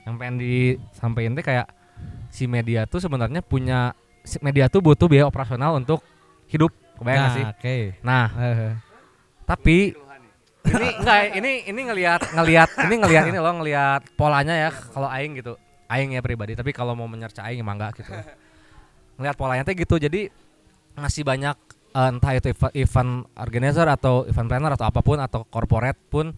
[0.03, 1.67] yang pengen disampaikan tuh kayak
[2.27, 6.03] si media tuh sebenarnya punya si media tuh butuh biaya operasional untuk
[6.49, 6.71] hidup.
[6.93, 7.43] Kebayang nah, sih?
[7.45, 7.77] oke.
[8.05, 8.25] Nah
[9.43, 9.77] tapi
[10.63, 15.39] ini enggak ini ini ngelihat ngelihat ini ngelihat ini loh ngelihat polanya ya kalau aing
[15.39, 15.53] gitu.
[15.91, 18.11] Aing ya pribadi tapi kalau mau menyerca aing emang enggak gitu.
[19.19, 20.31] Ngelihat polanya tuh gitu jadi
[20.93, 21.55] ngasih banyak
[21.93, 26.33] eh, entah itu event, event organizer atau event planner atau apa pun atau corporate pun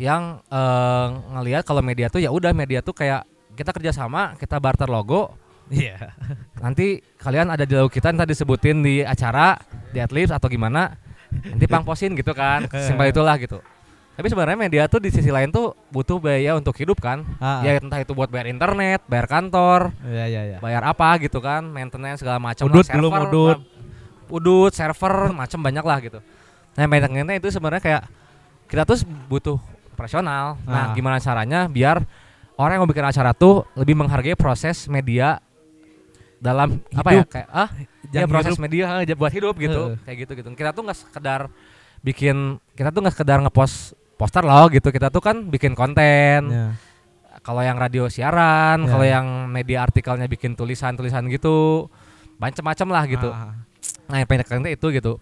[0.00, 4.88] yang eh, ngelihat kalau media tuh ya udah media tuh kayak kita kerjasama kita barter
[4.88, 5.36] logo.
[5.72, 6.12] Iya.
[6.60, 9.56] Nanti kalian ada di logo kita entah disebutin di acara
[9.92, 10.96] di atlet atau gimana
[11.32, 12.68] nanti pangposin gitu kan.
[12.72, 13.60] Simpel itulah gitu.
[14.12, 17.24] Tapi sebenarnya media tuh di sisi lain tuh butuh biaya untuk hidup kan.
[17.40, 21.40] Ah, ya entah itu buat bayar internet bayar kantor ya ya ya bayar apa gitu
[21.40, 23.58] kan maintenance segala macam Udut lah, belum server, udut.
[23.58, 26.18] nah, udut server macam banyak lah gitu.
[26.76, 28.02] Nah maintenance itu sebenarnya kayak
[28.68, 29.00] kita tuh
[29.32, 29.56] butuh
[29.92, 30.94] profesional nah Ah.
[30.94, 32.02] gimana caranya biar
[32.54, 35.40] orang yang mau bikin acara tuh lebih menghargai proses media
[36.38, 37.30] dalam apa ya Hidup.
[37.30, 38.64] kayak ah ya Jangan proses hidup.
[38.66, 39.98] media ah, buat hidup gitu Heeh.
[40.02, 41.40] kayak gitu gitu kita tuh nggak sekedar
[42.02, 42.36] bikin
[42.74, 46.66] kita tuh nggak sekedar ngepost poster loh gitu kita tuh kan bikin konten Ya.
[47.42, 48.88] kalau yang radio siaran, Ya.
[48.88, 51.90] kalau yang media artikelnya bikin tulisan-tulisan gitu,
[52.38, 53.28] macam-macam lah gitu.
[53.34, 53.58] Ah,
[54.06, 55.18] Nah, yang pengen itu gitu.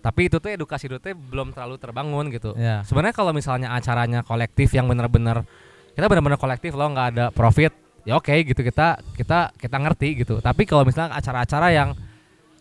[0.00, 2.80] Tapi itu tuh edukasi itu tuh belum terlalu terbangun gitu Ya.
[2.82, 5.44] sebenarnya kalau misalnya acaranya kolektif yang bener-bener
[5.92, 10.40] kita bener-bener kolektif loh nggak ada profit ya oke gitu kita kita kita ngerti gitu
[10.40, 11.92] tapi kalau misalnya acara-acara yang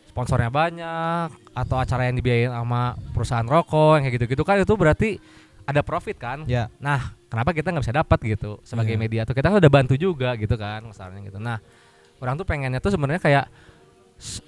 [0.05, 5.09] sponsornya banyak atau acara yang dibiayain sama perusahaan rokok yang kayak gitu-gitu kan itu berarti
[5.63, 6.67] ada profit kan Ya.
[6.75, 8.99] nah kenapa kita nggak bisa dapat gitu sebagai Iya.
[8.99, 11.63] media tuh kita kan udah bantu juga gitu kan misalnya gitu nah
[12.19, 13.45] orang tuh pengennya tuh sebenarnya kayak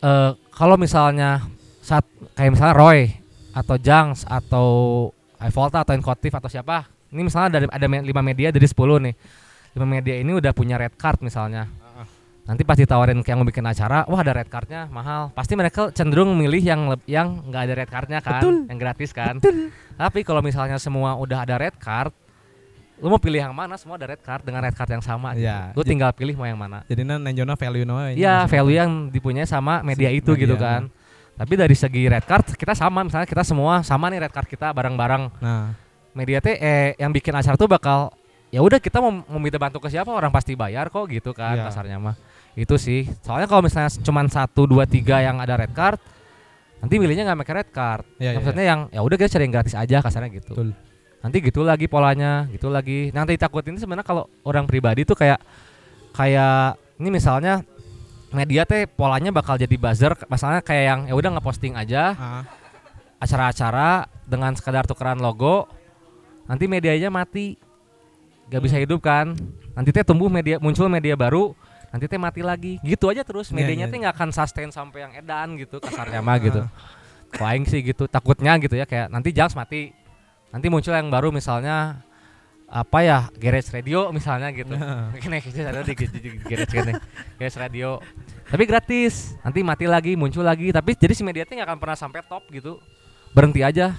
[0.01, 1.45] eh, kalau misalnya
[1.81, 2.05] saat
[2.37, 3.09] kayak misalnya Roy
[3.51, 4.67] atau Jangs atau
[5.51, 9.15] Volta atau Inkotif atau siapa ini misalnya ada ada lima media dari 10 nih
[9.75, 11.67] lima media ini udah punya red card misalnya
[12.41, 16.33] nanti pas ditawarin kayak mau bikin acara wah ada red cardnya mahal pasti mereka cenderung
[16.33, 19.37] milih yang yang nggak ada red cardnya kan yang gratis kan
[20.01, 22.11] tapi kalau misalnya semua udah ada red card
[23.01, 25.49] lu mau pilih yang mana semua ada red card dengan red card yang sama gitu.
[25.49, 25.73] Iya.
[25.73, 27.97] lu tinggal pilih mau yang mana Jadi nanjona value no.
[27.97, 30.43] Iya value yang dipunyai sama media itu media.
[30.45, 30.93] gitu kan.
[31.41, 34.69] Tapi dari segi red card kita sama misalnya kita semua sama nih red card kita
[34.77, 35.41] bareng-bareng.
[35.41, 35.73] Nah,
[36.13, 38.13] Media teh eh yang bikin acara tuh bakal
[38.53, 41.57] ya udah kita mau mau minta bantu ke siapa orang pasti bayar kok gitu kan
[41.57, 41.65] Iya.
[41.65, 42.13] kasarnya mah.
[42.53, 43.09] Itu sih.
[43.25, 45.97] Soalnya kalau misalnya cuman satu dua tiga yang ada red card
[46.77, 48.03] nanti milihnya nggak pakai red card.
[48.21, 50.53] Iya, iya, Maksudnya yang ya udah kita cari yang gratis aja kasarnya gitu.
[50.53, 50.69] Betul.
[51.21, 53.09] Nanti gitu lagi polanya, gitu lagi.
[53.15, 55.41] Nanti takutin itu sebenarnya kalau orang pribadi tuh kayak
[56.11, 57.65] kayak ini misalnya
[58.31, 62.43] media teh polanya bakal jadi buzzer masalahnya kayak yang ya udah ngeposting aja ah,
[63.19, 65.67] acara-acara dengan sekadar tukeran logo
[66.47, 67.55] nanti medianya mati.
[68.51, 69.31] Gak bisa hidup kan?
[69.71, 71.55] Nanti teh tumbuh media muncul media baru
[71.91, 72.83] nanti teh mati lagi.
[72.83, 73.91] Gitu aja terus Iya, medianya iya.
[73.91, 76.61] teh nggak akan sustain sampai yang edan gitu kasarnya mah gitu.
[77.39, 79.95] Aing sih gitu takutnya gitu ya kayak nanti Jaks mati
[80.51, 82.03] nanti muncul yang baru misalnya
[82.71, 84.71] apa ya garage radio misalnya gitu.
[84.71, 85.93] Mungkin yang ada di,
[86.39, 86.95] garage kan
[87.35, 87.99] garage radio.
[88.47, 89.35] Tapi gratis.
[89.43, 90.71] Nanti mati lagi muncul lagi.
[90.71, 92.79] Tapi jadi si media nggak akan pernah sampai top gitu.
[93.35, 93.91] Berhenti aja.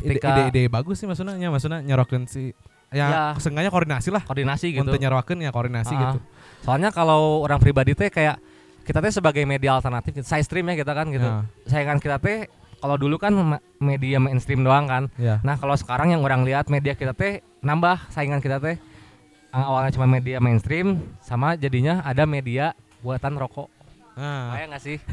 [0.00, 2.56] Ide, Ketika- ide, ide bagus sih maksudnya, nya, maksudnya nyorokin si
[2.88, 3.22] ya, Ya.
[3.36, 4.24] seenggaknya koordinasi lah.
[4.24, 4.80] koordinasi gitu.
[4.84, 6.18] Untuk nyorokin ya koordinasi Ah, gitu.
[6.64, 8.40] soalnya kalau orang pribadi teh kayak
[8.88, 11.28] kita teh sebagai media alternatif side stream ya kita kan gitu.
[11.28, 12.48] Ya, saingan kita teh
[12.80, 15.12] kalau dulu kan media mainstream doang kan.
[15.20, 15.38] Ya.
[15.44, 18.80] nah kalau sekarang yang orang lihat media kita teh nambah saingan kita teh.
[19.52, 22.72] Yang awalnya cuma media mainstream sama jadinya ada media
[23.04, 23.68] buatan rokok.
[24.16, 24.98] Nah, kayak nggak sih?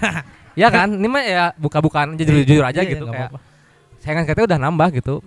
[0.57, 0.89] Ya kan?
[0.89, 3.31] Ini mah ya buka-bukaan aja jujur-jujur aja Iya, gitu nggak kayak
[4.01, 5.21] saingan kita udah nambah gitu.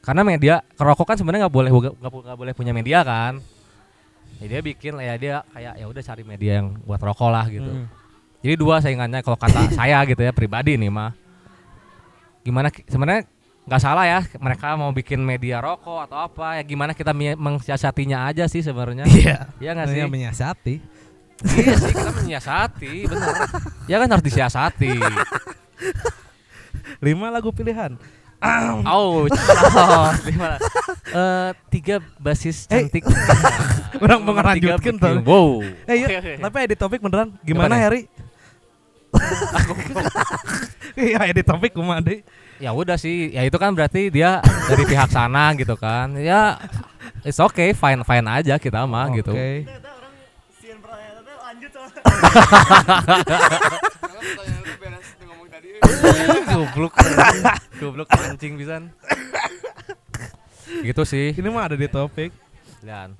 [0.00, 3.36] Karena media kerokok kan sebenarnya nggak boleh nggak boleh punya media kan.
[4.40, 7.68] Ya dia bikin ya dia kayak ya udah cari media yang buat rokok lah gitu.
[7.68, 7.86] Mm.
[8.42, 11.14] jadi dua saingannya kalau kata saya gitu ya pribadi nih mah
[12.42, 13.22] gimana sebenarnya
[13.62, 18.44] nggak salah ya mereka mau bikin media rokok atau apa ya gimana kita mensiasatinya aja
[18.46, 19.38] sih sebenarnya Iya.
[19.56, 20.74] Iya nggak sih menyiasati.
[21.58, 23.34] iya sih kita menyiasati bener
[23.86, 24.90] ya kan harus disiasati
[26.98, 27.98] Lima lagu pilihan.
[28.42, 29.14] Oh, oh
[30.26, 30.58] lima.
[31.08, 33.06] Eh, tiga basis Eh, cantik.
[34.02, 35.16] Orang tiga ngelanjutkan bikin- tuh.
[35.22, 35.62] Wow.
[35.86, 36.32] Eh iya, Oke, oke.
[36.42, 37.34] tapi edit topik beneran.
[37.40, 37.74] Gimana Gimana?
[37.80, 38.00] Heri?
[40.92, 42.20] Iya edit topik kumaha deh.
[42.62, 44.38] Ya udah sih, ya itu kan berarti dia
[44.70, 46.14] dari pihak sana gitu kan.
[46.20, 46.60] Ya
[47.26, 49.34] it's okay, fine fine aja kita mah gitu.
[49.34, 49.66] Oke.
[56.52, 56.94] Goblok.
[57.80, 58.92] Goblok anjing pisan.
[60.86, 61.34] Gitu sih.
[61.34, 62.30] Ini mah ada di topik.
[62.82, 63.18] Dan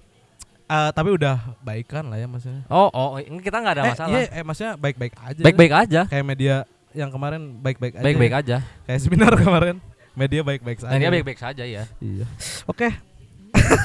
[0.73, 2.65] Eh, tapi udah baikan lah ya maksudnya.
[2.73, 4.09] oh, oh, ini kita nggak ada eh, masalah.
[4.09, 5.43] Iya, eh maksudnya baik-baik aja.
[5.45, 6.01] Baik-baik aja.
[6.09, 6.65] Kayak media
[6.97, 8.05] yang kemarin baik-baik aja.
[8.09, 8.57] Baik-baik aja.
[8.89, 9.85] Kayak seminar kemarin.
[10.17, 10.97] Media baik-baik saja.
[10.97, 11.85] Dan dia baik-baik saja ya.
[12.01, 12.25] Iya.
[12.65, 12.89] Oke.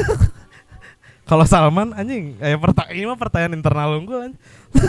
[1.28, 4.40] Kalau Salman anjing, eh pertanyaan ini mah pertanyaan internal unggul anjing.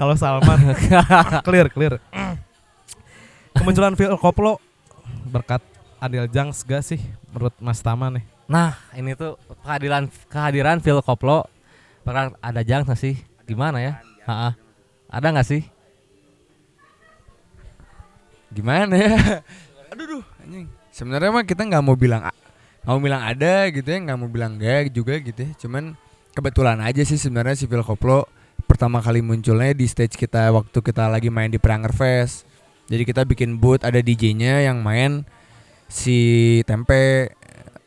[0.00, 0.72] Kalau Salman
[1.44, 2.00] clear clear.
[3.52, 4.56] Kemunculan Phil Koplo
[5.28, 5.60] berkat
[6.00, 6.96] Adil Jangs gak sih
[7.28, 8.24] menurut Mas Tama nih?
[8.44, 11.48] Nah, ini tuh kehadiran kehadiran Phil Koplo
[12.04, 13.16] bakal ada jang sih?
[13.48, 14.04] Gimana ya?
[14.28, 14.52] Ha
[15.08, 15.62] Ada nggak sih?
[18.52, 19.12] Gimana ya?
[19.92, 20.68] Aduh duh, anjing.
[20.92, 22.28] Sebenarnya mah kita nggak mau bilang
[22.84, 25.50] mau bilang ada gitu ya, nggak mau bilang enggak juga gitu ya.
[25.56, 25.96] Cuman
[26.36, 28.28] kebetulan aja sih sebenarnya si Phil Koplo
[28.68, 32.44] pertama kali munculnya di stage kita waktu kita lagi main di Pranger Fest.
[32.92, 35.24] Jadi kita bikin booth ada DJ-nya yang main
[35.88, 37.32] si Tempe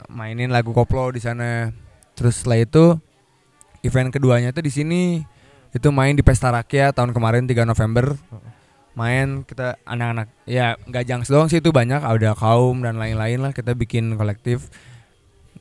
[0.07, 1.71] mainin lagu koplo di sana.
[2.13, 2.85] Terus setelah itu
[3.81, 5.21] event keduanya tuh di sini
[5.69, 8.17] itu main di Pesta Rakyat tahun kemarin 3 November.
[8.97, 13.53] Main kita anak-anak ya nggak jangs doang sih itu banyak ada kaum dan lain-lain lah
[13.53, 14.73] kita bikin kolektif.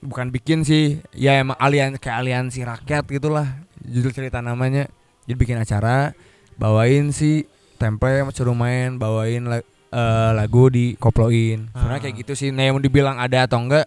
[0.00, 3.44] Bukan bikin sih ya emang alian kayak aliansi rakyat gitulah
[3.84, 4.88] judul cerita namanya.
[5.28, 6.16] Jadi bikin acara
[6.56, 7.44] bawain si
[7.76, 9.60] tempe suruh main bawain la-
[9.92, 12.02] eh, lagu di koploin sebenarnya Ah.
[12.02, 13.84] kayak gitu sih nah yang dibilang ada atau enggak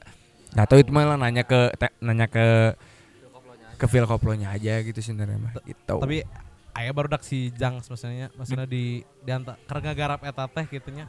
[0.49, 2.73] nggak tahu itu malah nanya ke te- nanya ke
[3.75, 6.25] ke feel koplonya aja gitu sih sebenarnya mah gitu Tapi
[6.71, 11.07] aya baru dak si Jangs maksudnya maksudnya di di anta karena garap eta teh gitunya.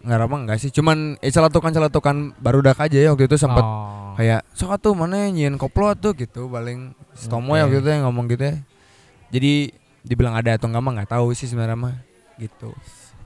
[0.00, 3.60] nggak apa enggak sih cuman eh celatukan celatukan baru dak aja ya waktu itu sempat
[3.60, 4.16] Oh.
[4.16, 7.68] kayak sok tuh mana nyiin koplo tuh gitu paling Stomo ya Oke.
[7.68, 8.56] waktu itu yang ngomong gitu ya
[9.28, 9.52] jadi
[10.00, 11.94] dibilang ada atau enggak mah nggak tahu sih sebenarnya mah
[12.34, 12.72] gitu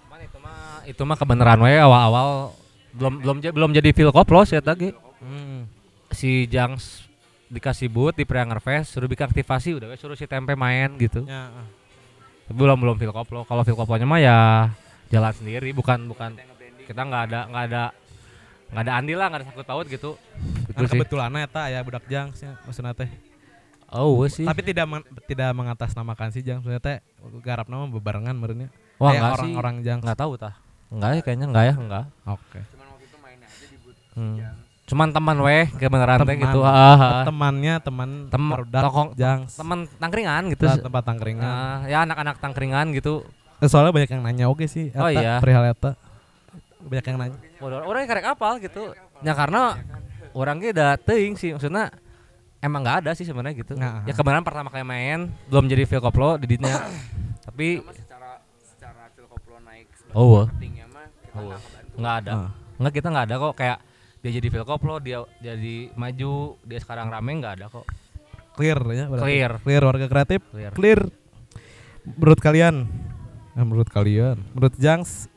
[0.02, 2.50] Cuman itu mah itu mah kebenaran we awal-awal
[2.94, 4.94] belum belum belum jadi feel koplos ya tadi.
[5.18, 5.66] Hmm.
[6.14, 7.10] Si Jangs
[7.50, 11.26] dikasih boot di Prianger Fest suruh bikin aktivasi udah we suruh si tempe main gitu.
[11.26, 11.66] Ya, ah.
[12.46, 13.42] Tapi belum belum feel koplo.
[13.44, 14.38] Kalau feel koplonya mah ya
[15.10, 16.34] jalan sendiri bukan bukan
[16.84, 17.82] kita nggak ada nggak ada
[18.74, 20.18] nggak ada andil lah nggak ada sakut paut gitu.
[20.74, 20.90] Sih.
[20.90, 23.10] kebetulan eta ya budak Jangs ya maksudnya teh.
[23.94, 24.46] Oh wes sih.
[24.46, 26.98] Tapi tidak men- tidak mengatasnamakan si Jangs maksudnya teh
[27.42, 28.68] garap nama bebarengan meureunnya.
[28.98, 30.02] Wah Eh, orang-orang Jangs.
[30.02, 30.54] Nggak tahu tah.
[30.90, 32.04] Enggak ya kayaknya enggak ya enggak.
[32.26, 32.60] Oke.
[34.14, 34.38] Hmm.
[34.84, 36.60] Cuman teman weh kebenaran teh gitu.
[36.60, 37.24] Ah, ah.
[37.24, 39.56] Temannya teman Tem- produk tokong Jangs.
[39.56, 40.68] teman tangkringan gitu.
[40.68, 41.44] Tempat, tempat tangkringan.
[41.44, 43.24] Nah, ya anak-anak tangkringan gitu.
[43.64, 44.92] Eh, Soalnya banyak yang nanya oke sih.
[44.92, 45.34] Oh, eta, iya.
[45.40, 45.96] Perihal eta.
[46.84, 47.38] Banyak yang nanya.
[47.64, 48.92] Orang yang karek apal gitu.
[49.24, 49.80] Ya karena
[50.36, 51.88] orang ge udah teuing sih maksudnya
[52.60, 53.72] emang nggak ada sih sebenarnya gitu.
[53.80, 54.04] Nah.
[54.04, 56.76] Ya kebenaran pertama kali main belum jadi feel koplo di ditnya.
[57.48, 61.56] Tapi secara secara feel koplo naik oh, mah Oh.
[61.96, 62.30] nggak ada.
[62.36, 62.48] Ah.
[62.76, 63.78] Nggak kita nggak ada kok kayak
[64.24, 67.84] dia jadi feel koplo, dia jadi maju, dia sekarang rame nggak ada kok.
[68.56, 69.24] Clear ya berarti.
[69.28, 69.52] Clear.
[69.60, 70.40] Clear warga kreatif.
[70.48, 70.72] Clear.
[70.72, 71.00] Clear.
[72.08, 72.88] Menurut kalian,
[73.52, 75.28] eh, menurut kalian, menurut Jangs,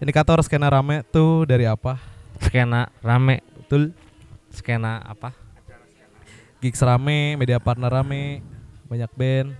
[0.00, 2.00] indikator skena rame tuh dari apa?
[2.40, 3.92] Skena rame, Betul.
[4.48, 5.36] skena apa?
[6.60, 8.40] Gigs rame, media partner rame,
[8.88, 9.52] banyak band.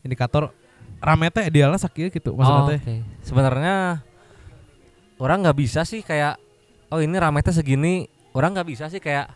[0.00, 0.52] Indikator
[1.00, 2.80] rame teh idealnya sakieu gitu maksudnya Oh, teh.
[2.80, 2.94] oke.
[3.20, 4.04] Sebenarnya
[5.16, 6.40] orang nggak bisa sih kayak
[6.94, 8.06] oh ini rametnya segini,
[8.38, 9.34] orang nggak bisa sih kayak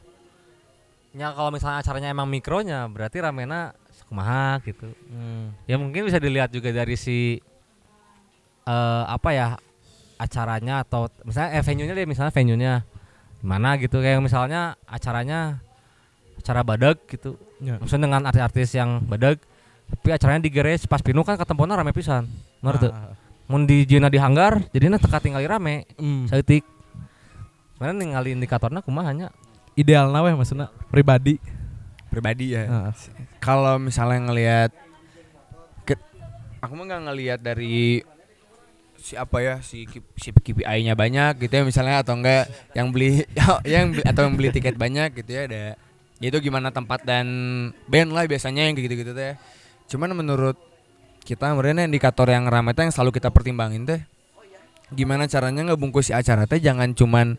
[1.11, 4.87] ya kalau misalnya acaranya emang mikronya berarti ramena sekumaha gitu.
[5.11, 5.51] Hmm.
[5.67, 7.43] Ya mungkin bisa dilihat juga dari si
[8.69, 9.49] eh apa ya
[10.23, 12.75] acaranya atau misalnya eh, venue-nya deh misalnya venue-nya
[13.43, 15.59] mana gitu kayak misalnya acaranya
[16.39, 17.35] acara badak gitu.
[17.59, 17.83] Ya.
[17.83, 19.43] Maksudnya dengan artis-artis yang badak
[19.89, 22.31] tapi acaranya di garage pas pinu kan ketempona rame pisan.
[22.63, 23.17] Menurut Ah,
[23.49, 26.29] mun di jena di hanggar jadinya teka tinggal rame hmm.
[26.29, 26.63] saeutik
[27.79, 29.29] mana ningali indikatornya kumaha nya
[29.79, 31.39] Idealna weh maksudnya pribadi.
[32.11, 32.67] pribadi ya?
[32.67, 32.91] Ah.
[33.39, 34.71] kalau misalnya ngelihat
[35.85, 36.03] ke-
[36.59, 38.03] aku mah nggak ngelihat dari
[38.99, 39.87] si apa ya si
[40.19, 43.23] si KPI-nya banyak gitu ya misalnya atau enggak yang beli
[43.69, 45.65] yang beli- atau yang beli tiket banyak gitu ya ada.
[46.19, 47.27] Itu gimana tempat dan
[47.87, 49.39] band lah biasanya yang gitu-gitu teh.
[49.87, 50.59] Cuman menurut
[51.23, 54.03] kita sebenarnya indikator yang ramai teh yang selalu kita pertimbangin teh.
[54.91, 57.39] Gimana caranya ngebungkus si acara teh jangan cuman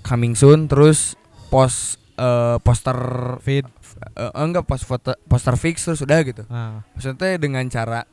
[0.00, 1.14] coming soon terus
[1.48, 2.98] post eh, poster
[3.40, 3.66] Feed.
[4.14, 6.42] eh, enggak post foto poster fix terus udah gitu.
[6.46, 8.06] Nah, maksudnya dengan cara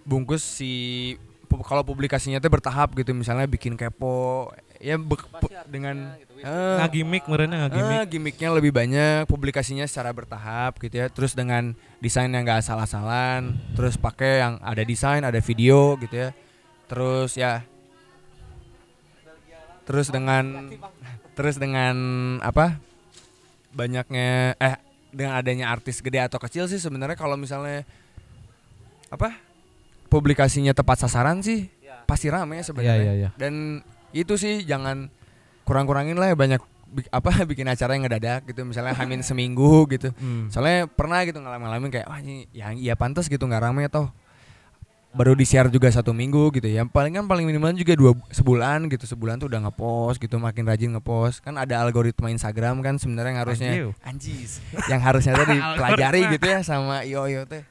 [0.00, 0.72] bungkus si
[1.44, 7.24] pu- kalau publikasinya tuh bertahap gitu misalnya bikin kepo ya be- pu- dengan eh, ngagimik
[7.26, 7.96] merenya ngagimik.
[7.98, 11.06] eh, gimmicknya lebih banyak publikasinya secara bertahap gitu ya.
[11.08, 16.30] Terus dengan desain yang gak asal-asalan terus pakai yang ada desain ada video gitu ya.
[16.86, 17.60] Terus ya
[19.84, 20.68] terus dengan
[21.32, 21.96] terus dengan
[22.40, 22.76] apa?
[23.70, 24.76] Banyaknya eh
[25.10, 27.86] dengan adanya artis gede atau kecil sih sebenarnya kalau misalnya
[29.10, 29.34] apa?
[30.10, 31.70] Publikasinya tepat sasaran sih
[32.06, 32.98] pasti rame sebenarnya.
[32.98, 33.30] Iya, iya, iya.
[33.38, 33.78] dan
[34.10, 35.06] itu sih jangan
[35.62, 36.58] kurang-kurangin lah ya banyak
[36.90, 38.66] bi- apa bikin acara yang ngedadak gitu.
[38.66, 40.10] Misalnya hamin seminggu gitu.
[40.18, 40.50] Hmm.
[40.50, 44.10] soalnya pernah gitu ngalamin-ngalamin kayak wah ini yang iya pantas gitu nggak rame toh
[45.10, 46.86] baru di share juga satu minggu gitu ya.
[46.86, 49.04] Paling kan paling minimal juga dua sebulan gitu.
[49.10, 51.42] Sebulan tuh udah ngepost gitu makin rajin ngepost.
[51.42, 53.70] Kan ada algoritma Instagram kan sebenarnya yang harusnya
[54.06, 54.62] anjis.
[54.86, 57.66] yang harusnya tadi pelajari gitu ya sama io io teh.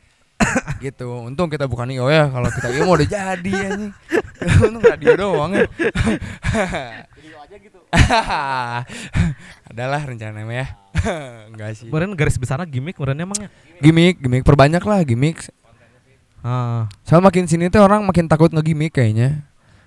[0.83, 1.07] Gitu.
[1.07, 2.27] Untung kita bukan io ya.
[2.27, 3.93] Kalau kita io mau udah jadi anjing
[4.67, 5.67] untung radio doang ya.
[9.69, 10.67] Adalah rencana mah ya.
[11.51, 11.89] Enggak sih.
[11.89, 13.49] Meren garis besarnya gimmick meren emangnya.
[13.79, 14.43] gimmick gimmick.
[14.45, 15.39] Perbanyak lah gimmick
[16.39, 16.87] Ah.
[17.03, 19.43] Soalnya makin sini tuh orang makin takut ngegimik kayaknya.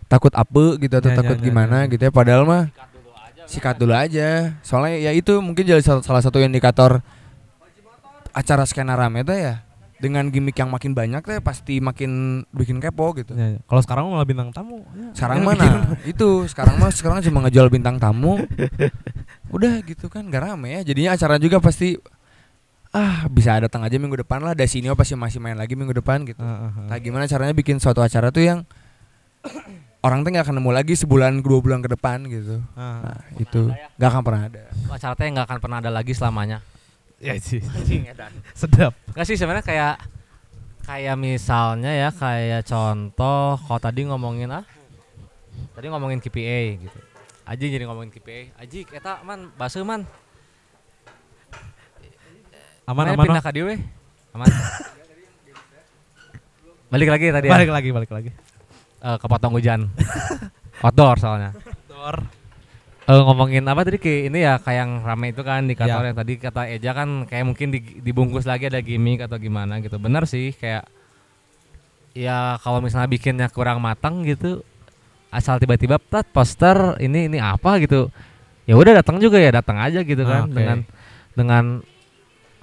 [0.06, 1.90] Takut apa gitu atau Ya, ya, takut ya, gimana ya.
[1.90, 2.12] gitu ya.
[2.12, 2.68] Padahal mah
[3.44, 4.52] sikat dulu aja.
[4.60, 7.00] Soalnya ya itu mungkin jadi sal- salah satu indikator
[8.32, 9.64] acara skena rame tuh ya.
[9.96, 13.32] Dengan gimmick yang makin banyak tuh pasti makin bikin kepo gitu.
[13.32, 13.58] Ya, ya.
[13.62, 14.82] Kalau sekarang malah bintang tamu.
[14.92, 15.62] Ya, Sekarang mana?
[15.62, 16.10] bikin.
[16.10, 18.42] itu sekarang mah sekarang cuma ngejual bintang tamu.
[19.54, 20.80] Udah gitu kan gak rame ya.
[20.82, 21.94] Jadinya acara juga pasti
[22.92, 26.36] ah bisa datang aja minggu depan lah Dasinio pasti masih main lagi minggu depan gitu
[26.36, 26.86] Heeh, heeh.
[26.86, 28.60] nah gimana caranya bikin suatu acara tuh yang
[30.06, 32.98] orang tuh nggak akan nemu lagi sebulan dua bulan ke depan gitu Heeh.
[33.00, 33.60] nah itu
[33.96, 36.60] nggak akan pernah ada acara teh nggak akan pernah ada lagi selamanya
[37.22, 37.62] Ya sih.
[38.58, 38.92] Sedap.
[39.14, 39.94] nggak sih sebenarnya kayak
[40.82, 44.66] kayak misalnya ya kayak contoh kalau tadi ngomongin ah
[45.72, 46.98] tadi ngomongin KPA gitu
[47.42, 50.02] Aji jadi ngomongin KPA Aji kita man bahasa man
[52.84, 53.22] Aman aman.
[53.22, 53.76] pindah ka dieu we
[54.32, 54.46] aman
[56.92, 58.30] balik lagi tadi ya Balik lagi, balik lagi.
[59.00, 59.88] Eh, kepotong hujan
[60.84, 61.50] outdoor soalnya
[61.86, 62.16] Dor.
[63.02, 66.06] Eh ngomongin apa tadi ke ini ya kayak yang rame itu kan di kantor Ya.
[66.10, 69.96] yang tadi kata Eja kan kayak mungkin di- dibungkus lagi ada gimmick atau gimana gitu.
[69.96, 70.84] Bener sih kayak
[72.12, 74.60] ya kalau misalnya bikinnya kurang matang gitu
[75.30, 78.06] asal tiba-tiba tat poster ini ini apa gitu.
[78.62, 80.54] Ya udah datang juga ya datang aja gitu Ah, kan oke.
[80.54, 80.78] dengan
[81.32, 81.64] dengan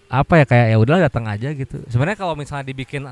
[0.09, 1.79] apa ya kayak ya udahlah datang aja gitu.
[1.85, 3.05] Sebenarnya kalau misalnya dibikin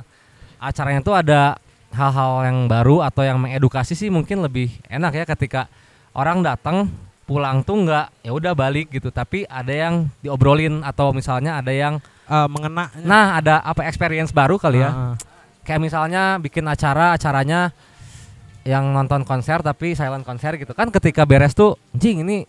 [0.58, 1.56] acaranya tuh ada
[1.94, 5.70] hal-hal yang baru atau yang mengedukasi sih mungkin lebih enak ya ketika
[6.12, 6.90] orang datang
[7.24, 12.02] pulang tuh nggak ya udah balik gitu tapi ada yang diobrolin atau misalnya ada yang
[12.28, 12.92] Eh, mengena.
[13.08, 15.14] nah ada apa experience baru kali ya Heeh.
[15.64, 17.72] kayak misalnya bikin acara acaranya
[18.68, 22.44] yang nonton konser tapi silent konser gitu kan ketika beres tuh anjing ini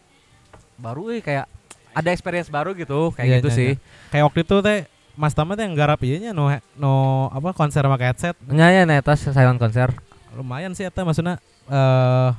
[0.75, 1.47] baru eh kayak
[1.91, 3.71] ada experience baru gitu kayak Iya, gitu iya, sih
[4.09, 4.79] Kayak waktu itu teh
[5.15, 6.93] Mas Tama teh yang garap ieu nya no no
[7.29, 8.39] apa konser pakai headset.
[8.45, 9.91] Nya ya netas silent konser
[10.31, 11.37] Lumayan sih eta maksudnya
[11.67, 12.31] eh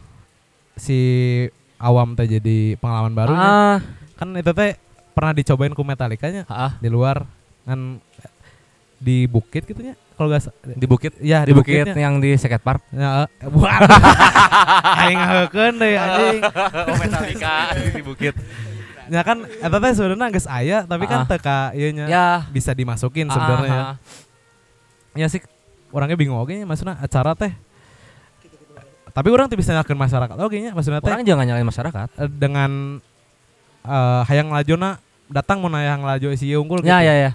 [0.75, 0.99] si
[1.75, 3.43] awam teh jadi pengalaman baru nya.
[3.43, 3.77] ah
[4.15, 4.79] Kan itu teh
[5.11, 7.27] pernah dicobain ku Metallica nya ah, di luar
[7.63, 7.99] kan
[8.95, 11.95] di bukit gitu nya kalau gak di bukit ya di bukit bukitnya.
[11.97, 13.79] yang di skate park Ya, eh, buat.
[14.99, 16.43] Aing ngeukeun deui anjing.
[16.43, 18.35] oh Metallica di bukit
[19.09, 21.27] Ya kan eta teh sebenarnya geus aya tapi kan Ah.
[21.27, 23.81] teka ieu nya ya bisa dimasukin ah, sebenarnya ya.
[23.83, 23.95] ah.
[25.15, 25.41] Ya sih
[25.89, 27.49] orangnya bingung oke nya maksudnya acara teh.
[29.09, 32.29] Tapi orang tuh bisa nyalakeun masyarakat oke nya maksudnya teh orang jangan nyalain masyarakat eh,
[32.29, 33.01] dengan
[33.81, 37.05] eh hayang lajona datang mau hayang laju si unggul ya gitu.
[37.05, 37.31] ya ya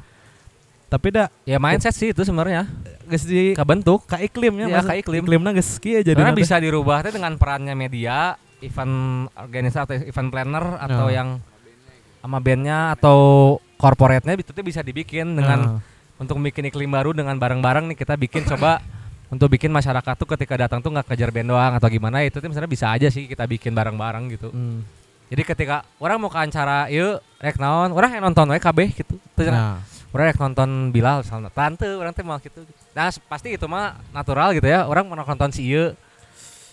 [0.85, 2.71] Tapi da ya mindset sih itu sebenarnya
[3.05, 5.23] geus di kebentuk ka iklimnya Iya, maksud- ka iklim.
[5.23, 10.65] iklimna geus kieu jadi Karena bisa dirubah teh dengan perannya media, event atau event planner
[10.79, 11.19] atau Ya.
[11.19, 11.43] yang
[12.25, 15.77] sama bandnya atau corporate-nya itu tuh bisa dibikin dengan
[16.17, 18.81] untuk bikin iklim baru dengan bareng-bareng nih kita bikin coba
[19.29, 22.49] untuk bikin masyarakat tuh ketika datang tuh nggak kejar band doang atau gimana itu tuh
[22.49, 24.49] misalnya bisa aja sih kita bikin bareng-bareng gitu.
[24.49, 24.81] Hmm.
[25.29, 29.21] Jadi ketika orang mau ke acara yuk rek naon, orang yang nonton we kabeh gitu.
[29.37, 29.85] Terus Nah,
[30.17, 32.65] orang rek nonton Bilal misalnya tante orang teh mau gitu.
[32.97, 34.89] Nah pasti itu mah natural gitu ya.
[34.89, 35.93] Orang mau nonton si Ieu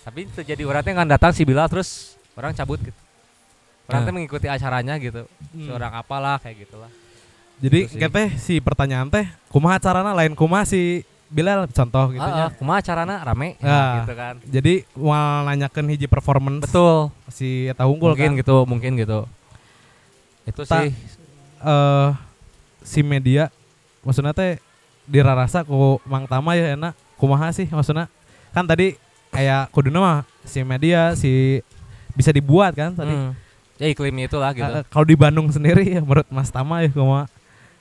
[0.00, 3.01] tapi itu jadi orang teh nggak datang si Bilal terus orang cabut gitu
[3.84, 4.06] orang Nah.
[4.06, 5.66] teh mengikuti acaranya gitu Hmm.
[5.66, 6.90] seorang apalah kayak gitulah
[7.58, 12.44] jadi Gitu kita si pertanyaan teh kumaha carana lain kumaha si Bilal contoh gitu nya.
[12.44, 14.00] ah, kumaha acarana rame Ah.
[14.00, 18.40] gitu kan Jadi mau nanyakan hiji performance betul si eta unggul mungkin kan.
[18.40, 19.24] gitu mungkin gitu
[20.44, 20.92] itu Ta- sih
[21.62, 22.08] eh
[22.82, 23.48] si media
[24.00, 24.58] maksudnya teh
[25.04, 28.10] dirarasa ku Mang Tama ya enak kumaha sih maksudnya
[28.50, 28.98] kan tadi
[29.30, 31.62] kayak kuduna mah si media si
[32.12, 33.32] bisa dibuat kan tadi Hmm.
[33.82, 34.62] Ya iklimnya itulah gitu.
[34.62, 37.26] Eh, kalau di Bandung sendiri ya menurut Mas Tama ya kumaha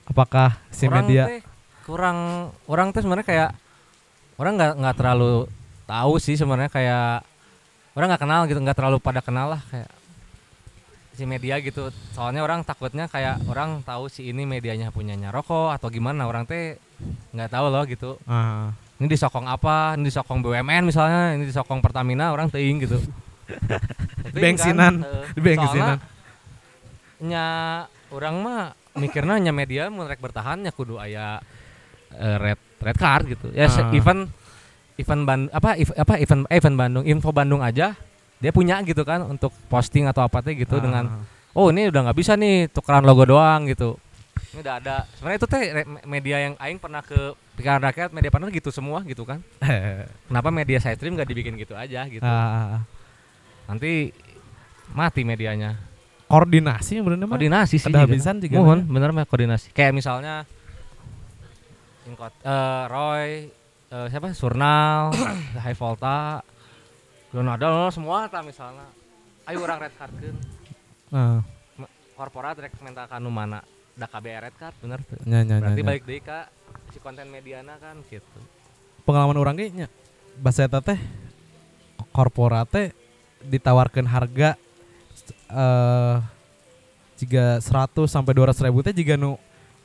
[0.09, 1.41] apakah si orang media teh
[1.85, 3.49] kurang orang teh sebenarnya kayak
[4.41, 5.45] orang nggak nggak terlalu
[5.85, 7.21] tahu sih sebenarnya kayak
[7.93, 9.89] orang nggak kenal gitu nggak terlalu pada kenal lah kayak
[11.11, 11.93] si media gitu.
[12.17, 16.81] Soalnya orang takutnya kayak orang tahu si ini medianya punyanya rokok atau gimana orang teh
[17.35, 18.17] nggak tahu loh gitu.
[18.25, 19.99] Ah, ini disokong apa?
[19.99, 22.97] Ini disokong BUMN misalnya ini disokong Pertamina orang teing gitu
[23.51, 24.93] Teuing kan, Bensinan.
[25.01, 25.25] heeh.
[25.31, 25.97] di bensinan
[27.21, 27.45] nya
[28.09, 28.61] orang mah
[28.93, 31.37] mikirnya nya media mun rek bertahan nya kudu aya
[32.11, 33.93] eh, red red card gitu ya se- Ah.
[33.93, 34.25] event
[34.97, 37.93] event ban apa ev- apa event eh, event Bandung info Bandung aja
[38.37, 41.55] dia punya gitu kan untuk posting atau apa teh gitu dengan Ah.
[41.55, 44.01] oh ini udah nggak bisa nih tukeran logo doang gitu
[44.51, 45.63] ini udah ada sebenarnya itu teh
[46.05, 47.15] media yang aing pernah ke
[47.53, 49.45] pikiran rakyat media partner gitu semua gitu kan
[50.27, 52.81] kenapa media side stream gak dibikin gitu aja gitu Ah,
[53.65, 54.13] nanti
[54.91, 55.77] mati medianya.
[56.31, 58.07] Koordinasi bener mah koordinasi sih Kada juga.
[58.07, 59.75] habisan juga mohon bener mah koordinasi.
[59.75, 60.47] Kayak misalnya
[62.07, 63.51] Ingkot, eh, Roy
[63.87, 64.31] eh, siapa?
[64.31, 65.11] Surnal
[65.63, 66.39] High Volta
[67.31, 68.87] Donado semua tak misalnya.
[69.43, 70.35] Ayo orang red cardkeun
[71.11, 71.43] Ah,
[72.15, 73.59] korporat rek minta kanu mana?
[73.91, 75.03] Da KBR red card bener?
[75.03, 75.87] Tuh nya, nya, berarti nya.
[75.91, 76.47] balik deui ka
[76.91, 78.39] si konten mediana kan gitu.
[79.03, 79.87] Pengalaman orang ge nya
[80.39, 80.95] bahasa eta teh
[82.11, 82.95] korporat teh
[83.43, 84.49] ditawarkan harga
[85.47, 86.15] eh
[87.17, 89.37] jika 100 sampai 200 ribu teh jika nu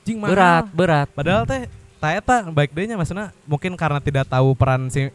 [0.03, 0.33] Jing mahal.
[0.33, 1.09] berat berat.
[1.11, 5.11] Padahal teh ta eta baik deui nya maksudna mungkin karena tidak tahu peran si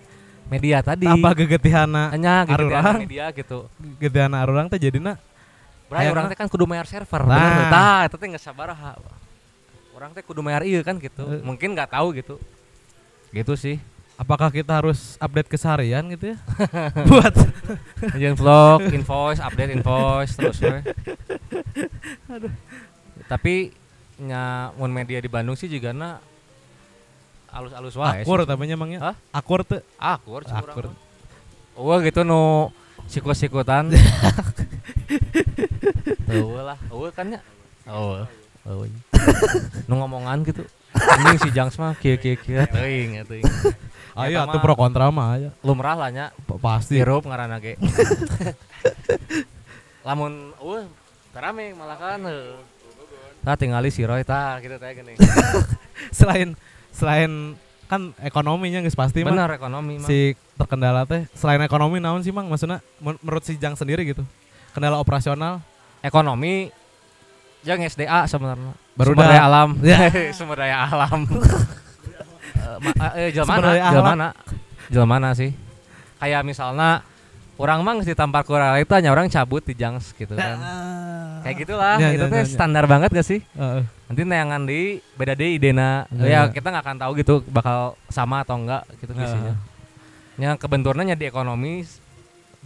[0.47, 1.07] media tadi.
[1.07, 3.01] apa gegetihana hanya Arurang.
[3.01, 3.71] media gitu.
[3.97, 5.15] Gegetihana arurang teh jadina.
[5.87, 7.35] Bray, Hayangna- orang teh kan kudu mayar server Nah.
[7.35, 7.67] bener.
[7.67, 8.99] Tah eta teh geus sabaraha
[9.91, 11.23] orang teh kudu mayar iya kan gitu.
[11.25, 11.41] Eh.
[11.41, 12.35] mungkin nggak tahu gitu.
[13.31, 13.79] Gitu sih
[14.22, 16.38] apakah kita harus update keseharian gitu ya
[17.09, 17.34] buat
[18.13, 20.82] Ngejalan vlog, invoice, update invoice terus we.
[23.26, 23.74] Tapi
[24.22, 26.22] nya mun media di Bandung sih juga na
[27.49, 28.22] alus-alus wae.
[28.22, 29.15] akur tamanya emangnya Hah?
[29.34, 30.93] akur tuh Akur, Akur.
[30.93, 30.95] mah.
[31.74, 32.69] Oh gitu nu
[33.09, 33.89] sikut-sikutan.
[36.32, 37.43] Eueuh lah, eueuh kan nya.
[37.84, 38.24] Eueuh.
[38.63, 38.88] Eueuh.
[39.89, 40.63] Nu ngomongan gitu.
[40.95, 43.43] Anjing si Jangs mah kieu kieu kieu teuing teuing.
[44.28, 46.26] Ayo Eta atuh mah pro kontra mah aya Lumrah lah nya
[46.61, 47.76] pasti Sirup ngaranna ge.
[50.07, 50.86] Lamun eueuh
[51.32, 52.22] rame malah kan.
[53.41, 55.17] Tah tingali si Roy tah gitu teh gini.
[56.17, 56.53] selain
[56.93, 57.57] selain
[57.89, 60.07] kan ekonominya guys pasti mah Bener ekonomi mah.
[60.07, 64.24] si terkendala teh selain ekonomi naon sih mang maksudnya men- menurut si Jang sendiri gitu
[64.72, 65.59] kendala operasional
[66.01, 66.74] Ekonomi
[67.61, 68.74] jeung SDA sebenarnya.
[68.97, 69.69] Baru sumber daya alam.
[69.86, 70.09] Ya.
[70.34, 71.30] sumber daya alam.
[73.17, 74.28] Eh, jelmana, jelmana.
[74.88, 75.51] Jelmana sih.
[76.22, 77.01] Kayak misalnya
[77.57, 80.57] orang mah ditampar ku realita nya orang cabut di Jangs gitu kan.
[81.41, 82.53] Kayak gitulah, Ya, itu ya, teh ya, ya.
[82.53, 83.41] standar banget gak sih?
[83.57, 83.82] Heeh.
[84.11, 86.41] nanti nayangan di beda deh idena ya iya.
[86.51, 89.24] kita nggak akan tahu gitu bakal sama atau enggak gitu Heeh.
[89.24, 89.53] visinya
[90.36, 91.88] yang kebenturnya di ekonomi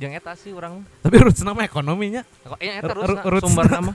[0.02, 3.94] yang eta sih orang tapi urut nama ekonominya kok eh eta terus sumber nama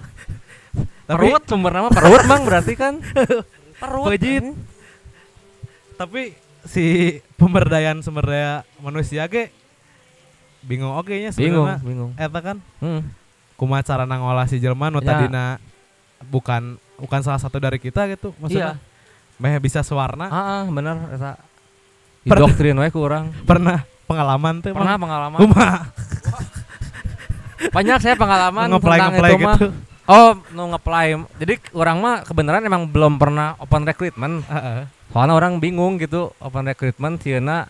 [1.10, 3.02] perut sumber nama perut mang berarti kan
[3.82, 4.54] perut Pejit.
[6.00, 6.32] Tapi
[6.64, 9.52] si pemberdayaan sumber daya manusia ge
[10.64, 10.96] bingung.
[10.96, 12.10] Oke nya bingung sebenarnya bingung.
[12.16, 12.56] eta kan?
[12.80, 13.04] Hmm.
[13.60, 15.12] kumaha cara ngolah si jelema nu Ya.
[15.12, 15.60] tadina
[16.32, 18.80] bukan bukan salah satu dari kita gitu maksudnya.
[19.36, 20.32] Meh bisa sewarna.
[20.32, 21.36] Ah, ah bener eta
[22.24, 25.36] doktrin we ku urang pernah pengalaman tuh pernah pengalaman.
[25.36, 25.78] Kumaha
[27.76, 29.68] banyak saya pengalaman ngeplay tentang ngeplay itu mah gitu
[30.06, 34.44] oh nu ngeplay jadi orang mah kebenaran emang belum pernah open recruitment.
[34.46, 34.86] Heeh.
[35.10, 37.66] soalnya orang bingung gitu open recruitment sieuna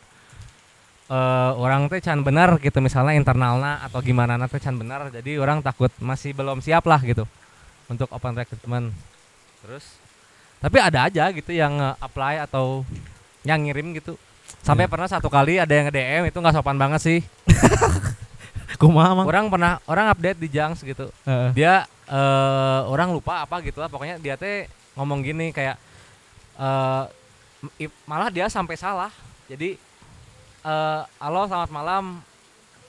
[1.11, 5.11] eh orang teh can benar gitu misalnya internalna atau gimana na teh can benar.
[5.11, 7.27] Jadi orang takut masih belum siap lah gitu
[7.89, 8.95] untuk open recruitment.
[9.67, 9.99] Terus
[10.61, 12.87] tapi ada aja gitu yang apply atau
[13.43, 14.15] yang ngirim gitu.
[14.61, 14.91] Sampai Ya.
[14.93, 17.19] pernah satu kali ada yang nge-DM itu nggak sopan banget sih.
[18.81, 19.27] Kumaha mang?
[19.27, 21.11] Orang pernah orang update di Jangs gitu.
[21.27, 21.51] Heeh.
[21.53, 23.87] dia eh orang lupa apa gitu lah.
[23.87, 24.67] Pokoknya dia teh
[24.99, 25.79] ngomong gini kayak
[26.59, 27.05] eh
[27.87, 29.15] i- malah dia sampai salah.
[29.47, 29.79] Jadi
[30.67, 32.05] eh halo selamat malam.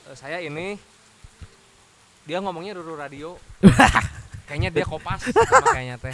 [0.09, 0.75] Eh, saya ini
[2.25, 3.37] dia ngomongnya dulu radio.
[4.51, 5.23] Kayaknya dia kopas
[5.71, 6.11] kayaknya teh.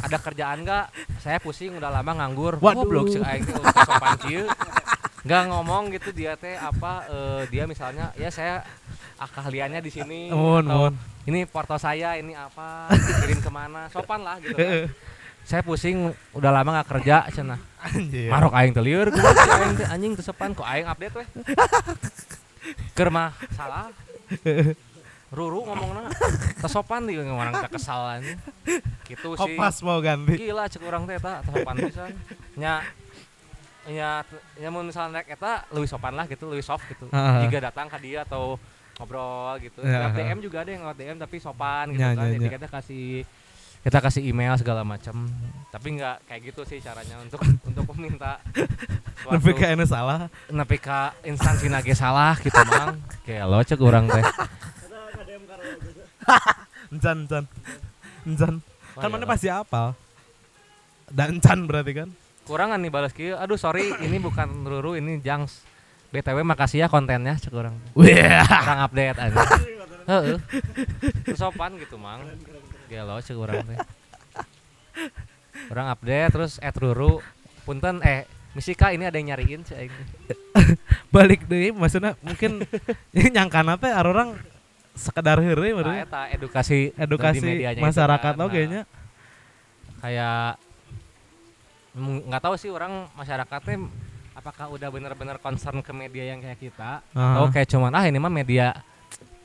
[0.00, 0.84] Ada kerjaan nggak?
[1.20, 2.56] Saya pusing udah lama nganggur.
[2.56, 2.80] Waduh.
[2.80, 4.16] goblok sih aing sopan
[5.24, 8.64] nggak ngomong gitu dia teh apa eh, dia misalnya ya saya
[9.20, 10.20] ah, keahliannya di sini.
[10.32, 10.64] Mun.
[11.24, 12.92] Ini porto saya ini apa?
[12.92, 13.88] Kirim ke mana?
[13.88, 14.88] Sopan lah gitu kan.
[15.48, 17.28] saya pusing udah lama nggak kerja
[17.84, 18.32] Anjir.
[18.32, 18.72] marok aing
[19.36, 19.86] si aing teh?
[19.92, 21.28] Anjing teu sopan kok aing update weh?
[22.96, 23.92] Keur mah salah.
[25.28, 26.08] Ruru ngomongna.
[26.64, 28.40] Teu sopan di orang teh kesal anjing.
[29.04, 29.40] Gitu sih.
[29.44, 30.32] Kopas mau ganti?
[30.40, 32.10] Gila cek orang teh eta teu sopan pisan.
[32.56, 32.80] Nya
[33.84, 34.24] nya
[34.56, 37.04] nya mun misalnya naik eta lebih sopan lah gitu lebih soft gitu.
[37.12, 38.56] Jika datang ke dia atau
[38.94, 39.80] ngobrol gitu.
[39.80, 40.14] Ya, Lewat.
[40.14, 42.24] DM juga ada yang lewat DM tapi sopan gitu Ya, kan.
[42.24, 42.52] ya, jadi ya.
[42.54, 43.06] kita kasih
[43.84, 45.28] kita kasih email segala macam
[45.68, 47.36] tapi nggak kayak gitu sih caranya untuk
[47.68, 48.40] untuk meminta
[49.20, 50.18] suatu kayaknya salah.
[50.48, 52.96] Nepi ka instansi nage salah gitu mang.
[53.22, 54.24] Kayak lo cek orang teh.
[56.88, 57.44] Encan encan.
[58.24, 58.54] Encan.
[58.94, 59.92] Kan Wah, mana pasti apal.
[61.10, 62.08] Dan encan berarti kan?
[62.44, 65.64] Kurangan nih balas kieu aduh sorry ini bukan Ruru ini Jangs
[66.14, 68.46] BTW makasih ya kontennya cek orang Wah.
[68.46, 69.42] orang update aja.
[70.14, 70.36] Heeh.
[71.34, 72.22] Sopan gitu mang.
[72.86, 73.78] Gelo cek orang teh
[75.74, 77.18] orang update terus at Ruru.
[77.66, 79.74] Punten eh Misika ini ada yang nyariin sih
[81.14, 82.62] balik deh maksudnya mungkin
[83.34, 84.38] nyangkana teh orang
[84.94, 88.46] sekedar heureuy Nah, baru eta edukasi edukasi itu masyarakat kan.
[88.46, 88.82] oke Nah, nya
[89.98, 90.62] kayak
[91.98, 93.90] nggak tahu sih orang masyarakatnya
[94.44, 97.00] apakah udah bener-bener concern ke media yang kayak kita?
[97.16, 97.40] Ah.
[97.40, 98.76] atau kayak cuman ah ini mah media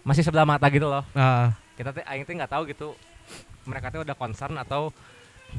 [0.03, 1.07] masih sebelah mata gitu loh.
[1.15, 2.99] Ah, kita teh aing teh nggak tahu gitu.
[3.63, 4.91] Mereka teh udah concern atau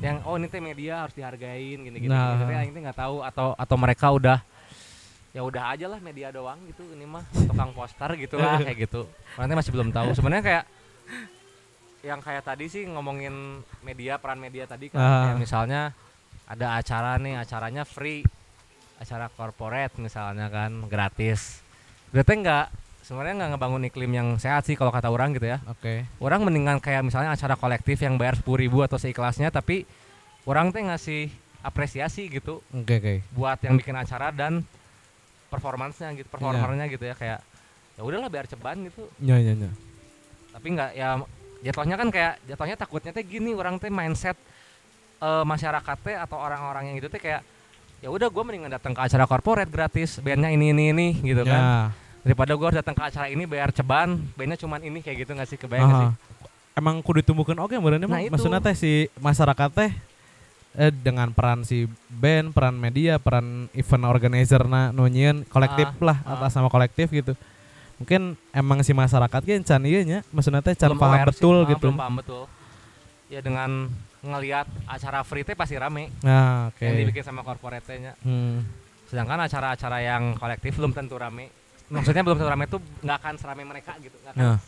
[0.05, 2.37] yang oh ini teh media harus dihargain gini gini Nah.
[2.37, 4.39] gitu aing teh nggak tahu atau atau mereka udah
[5.33, 9.09] ya udah aja lah media doang gitu ini mah tukang poster gitu lah kayak gitu.
[9.41, 10.13] Nanti masih belum tahu.
[10.13, 10.65] Sebenarnya kayak
[12.05, 15.01] yang kayak tadi sih ngomongin media peran media tadi kan.
[15.01, 15.33] Ah.
[15.33, 15.97] kayak misalnya
[16.45, 18.21] ada acara nih acaranya free
[19.01, 21.65] acara corporate misalnya kan gratis
[22.13, 22.67] berarti nggak
[23.01, 26.05] sebenarnya nggak ngebangun iklim yang sehat sih kalau kata orang gitu ya Oke.
[26.21, 29.89] orang mendingan kayak misalnya acara kolektif yang bayar sepuluh ribu atau seikhlasnya tapi
[30.45, 31.33] orang teh ngasih
[31.65, 33.15] apresiasi gitu Oke oke.
[33.35, 34.63] buat yang bikin acara dan
[35.51, 37.41] performansnya gitu performernya gitu ya kayak
[37.99, 39.71] ya udahlah biar ceban gitu Nya nya nya.
[40.55, 41.09] tapi nggak ya
[41.61, 44.39] jatuhnya kan kayak jatuhnya takutnya teh gini orang teh mindset
[45.19, 47.43] eh, masyarakat teh atau orang-orang yang gitu teh kayak
[48.01, 51.61] ya udah gue mendingan datang ke acara corporate gratis bandnya ini ini ini gitu kan
[51.61, 51.75] Ya.
[52.23, 55.47] daripada gue harus datang ke acara ini bayar ceban bandnya cuman ini kayak gitu nggak
[55.47, 56.29] sih kebayang nggak sih Aha.
[56.71, 59.91] Emang kudu ditumbuhkeun oke berarti Nah, maksudnya teh si masyarakat teh
[60.73, 66.05] eh, dengan peran si band, peran media, peran event organizer na nu nyieun kolektif Ah,
[66.07, 66.39] lah ah.
[66.39, 67.35] atas sama kolektif gitu.
[67.99, 71.27] Mungkin emang si masyarakat ge can ieu nya, maksudnya teh can paham sih.
[71.29, 71.89] betul Ah, gitu.
[71.91, 72.43] belum paham betul
[73.29, 73.71] ya dengan
[74.23, 76.81] ngelihat acara free teh pasti rame Nah, oke.
[76.81, 78.65] yang dibikin sama corporate nya Hmm.
[79.07, 81.49] sedangkan acara-acara yang kolektif belum tentu rame
[81.87, 84.59] maksudnya belum tentu rame itu nggak akan serame mereka gitu nggak akan Nah,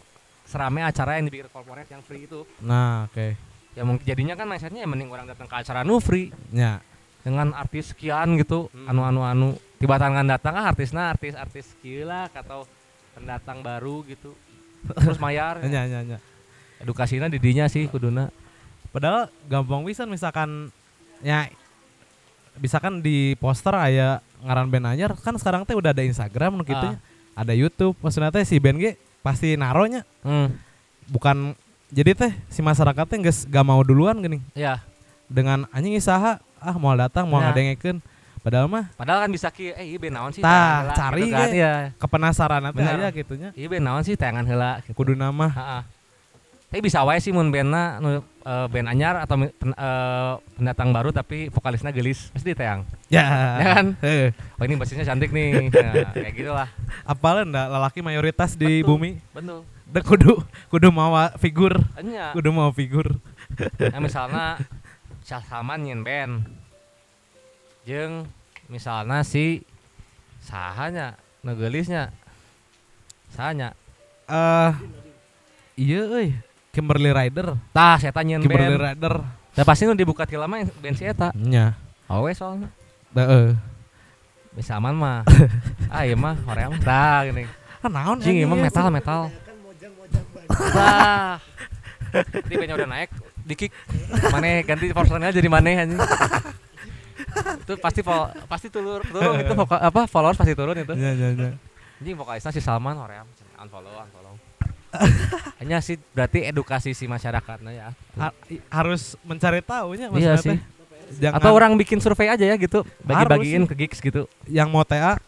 [0.42, 3.36] serame acara yang dibikin corporate yang free itu nah oke.
[3.72, 6.80] ya mungkin jadinya kan mindsetnya ya mending orang datang ke acara nu free Nya.
[7.20, 8.88] dengan artis sekian gitu Hmm.
[8.88, 12.64] anu anu anu tiba tangan datang ah artisnya artis artis gila atau
[13.12, 14.32] pendatang baru gitu
[14.96, 16.18] terus mayar Nya nya nya.
[16.78, 18.26] edukasinya didinya sih kuduna
[18.92, 20.68] Padahal gampang bisa misalkan
[21.20, 21.48] ya
[22.54, 26.84] misalkan di poster aya ngaran band anyar kan sekarang teh udah ada Instagram nu kitu
[26.84, 26.98] nya.
[27.32, 28.92] Ada YouTube maksudnya teh si band ge
[29.24, 30.52] pasti naronya hmm.
[31.08, 31.56] bukan
[31.88, 34.82] jadi teh si masyarakat teh geus gak mau duluan gini ya
[35.24, 37.48] dengan anjing isaha ah mau datang mau Ya.
[37.48, 38.04] ngadengekeun
[38.42, 41.48] padahal mah padahal kan bisa ki eh iya naon sih Tah, cari gitu kan.
[41.48, 41.56] ge.
[41.56, 41.72] Iya.
[41.96, 44.92] kepenasaran teh aya gitunya iya band naon sih tayangan heula gitu.
[44.92, 45.82] kudu nama Heeh.
[46.68, 51.10] Tapi bisa wae sih mun bandna nu eh, band anyar atau pen- eh, pendatang baru
[51.10, 52.82] tapi vokalisnya gelis pasti ditayang.
[53.06, 53.24] ya,
[53.56, 53.86] Ya kan?
[53.98, 54.30] Heuh.
[54.56, 55.68] Oh ini basisnya cantik nih.
[55.72, 56.68] Nah, kayak gitu lah.
[57.04, 58.88] apalin dah lelaki mayoritas di Betul.
[58.88, 59.60] bumi Betul.
[59.86, 62.32] Da kudu kudu mawa figur Enya.
[62.32, 63.20] kudu mau figur
[63.78, 64.56] Nah, misalnya
[65.22, 66.44] Salman nyen band.
[67.82, 68.24] Jeung
[68.66, 69.64] misalnya si
[70.38, 72.10] sahanya negelisnya
[73.28, 73.74] sahanya
[74.24, 74.72] eh
[75.74, 76.28] iya euy
[76.72, 79.14] Kimberly Rider tah saya tanya Kimberly band Rider
[79.52, 81.28] dan pasti nu dibuka ti lama band si eta.
[81.36, 81.76] Nya.
[82.08, 82.72] Awe soalnya.
[83.12, 83.52] Heeh.
[84.56, 85.20] Bisa aman mah.
[85.92, 87.44] Ah iya mah hoream tah gini.
[87.84, 88.40] Ah naon anjing?
[88.40, 89.28] emang metal metal.
[90.48, 91.36] Wah.
[92.48, 93.08] Di bandnya udah naik,
[93.44, 93.72] di kick.
[94.32, 96.00] Maneh ganti posternya jadi maneh anjing.
[97.64, 100.92] itu pasti fol pasti turun turun itu voka- apa followers pasti turun itu.
[100.96, 101.50] nya nya nya
[102.00, 103.28] Anjing vokalisnya si Salman hoream
[103.60, 104.21] unfollow unfollow.
[105.60, 107.88] Hanya sih berarti edukasi si masyarakatnya ya.
[108.18, 108.36] Ha-
[108.68, 110.58] harus mencari tahunya Iya sih.
[111.20, 114.24] Jangan Atau orang bikin survei aja ya gitu, bagi-bagiin ke gigs gitu.
[114.48, 115.20] yang mau TA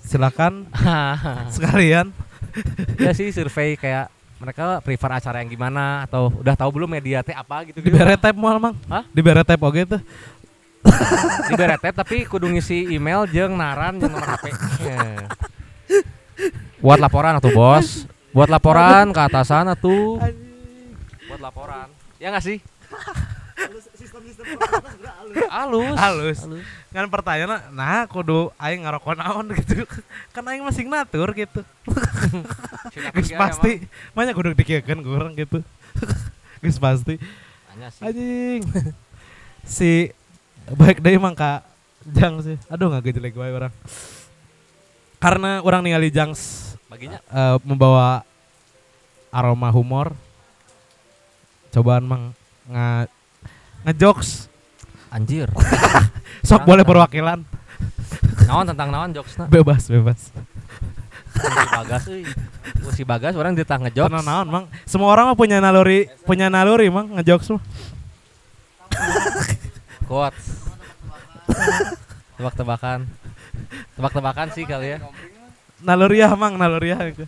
[0.00, 0.64] silakan
[1.54, 2.12] sekalian
[2.96, 4.08] ya sih survei kayak
[4.40, 8.00] mereka prefer acara yang gimana atau udah tahu belum media teh apa gitu di gitu.
[8.00, 9.04] beretep moal mang Hah?
[9.12, 10.00] di beretep oge tuh
[11.46, 14.44] di beretep tapi kudu ngisi email jeung naran jeung nomor HP.
[14.80, 15.24] Heh.
[16.84, 18.08] Buat laporan atuh bos.
[18.30, 20.22] Buat laporan ke atasan atuh.
[21.26, 21.90] Buat laporan.
[22.22, 22.58] Ya nggak sih?
[25.50, 25.96] Halus.
[25.98, 26.38] Halus.
[26.90, 29.82] kan pertanyaan nah kudu aing ngarokok naon gitu.
[30.34, 31.60] Kan aing masih ngatur gitu.
[33.14, 33.86] Geus pasti.
[34.14, 35.62] banyak kudu dikiekeun ku urang gitu.
[36.62, 37.18] Geus pasti.
[37.18, 38.04] Sih.
[38.04, 38.62] anjing.
[39.62, 40.10] Si
[40.70, 41.66] baik deh emang kak
[42.06, 42.56] Jang sih.
[42.70, 43.74] Aduh nggak jelek wae orang.
[45.20, 48.26] Karena orang ningali Jangs Baginya eh, membawa
[49.30, 50.10] aroma humor
[51.70, 52.24] cobaan mang
[52.66, 53.06] nga
[53.86, 54.50] ngejokes
[55.14, 55.46] anjir.
[56.48, 57.46] sok boleh perwakilan
[58.50, 59.46] Naon tentang naon jokesna?
[59.46, 60.34] bebas bebas
[61.30, 62.24] Si Bagas euy.
[62.90, 64.10] Si Bagas orang ditah ngejokes.
[64.10, 67.62] Tenang naon mang semua orang mah punya naluri punya naluri mang ngejokes mah
[70.10, 70.74] Quotes.
[72.34, 73.06] Tebak-tebakan.
[73.94, 74.98] Tebak-tebakan sih kali ya.
[75.84, 77.24] Naluriah mang naluriah gitu.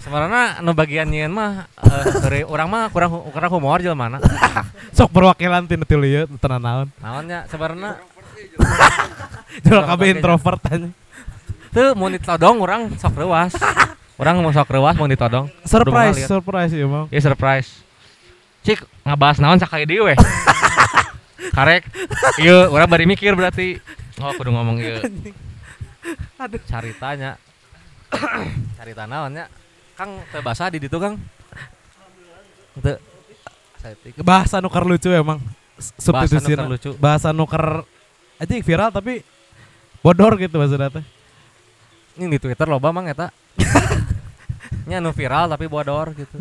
[0.00, 4.18] Sebenarnya anu bagian nyeun mah eh, dari orang mah kurang kurang humor jelema mana.
[4.96, 8.00] sok perwakilan tina tilu ieu tenang naon Naonnya sebenarnya
[9.64, 10.88] Jual kabeh introvert aja
[11.70, 13.54] Tuh mau ditodong orang sok rewas.
[14.18, 15.46] Orang mau sok rewas mau ditodong.
[15.62, 17.70] surprise surprise ya mang Iya surprise.
[18.66, 20.18] Cik ngabahas naon sakali deui weh.
[21.56, 21.86] Karek.
[22.40, 23.80] Iya, orang bari mikir berarti.
[24.20, 25.00] Oh, kudu ngomong ieu.
[26.42, 26.60] Aduh.
[26.66, 27.36] Caritanya.
[28.76, 29.46] Carita naonnya?
[29.94, 31.20] Kang teu basah di ditu, Kang.
[32.80, 32.96] Teu.
[34.20, 35.40] Bahasa nuker lucu emang.
[36.08, 36.90] Bahasa nuker lucu.
[37.00, 37.64] Bahasa nuker
[38.40, 39.20] aja viral tapi
[40.00, 41.04] bodor gitu maksudnya teh.
[42.16, 43.32] Ini di Twitter loba mang eta.
[44.88, 46.40] Nya anu viral tapi bodor gitu.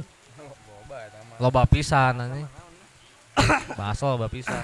[1.39, 2.47] Loba pisan anjing.
[3.80, 4.64] Bahasa loba pisan.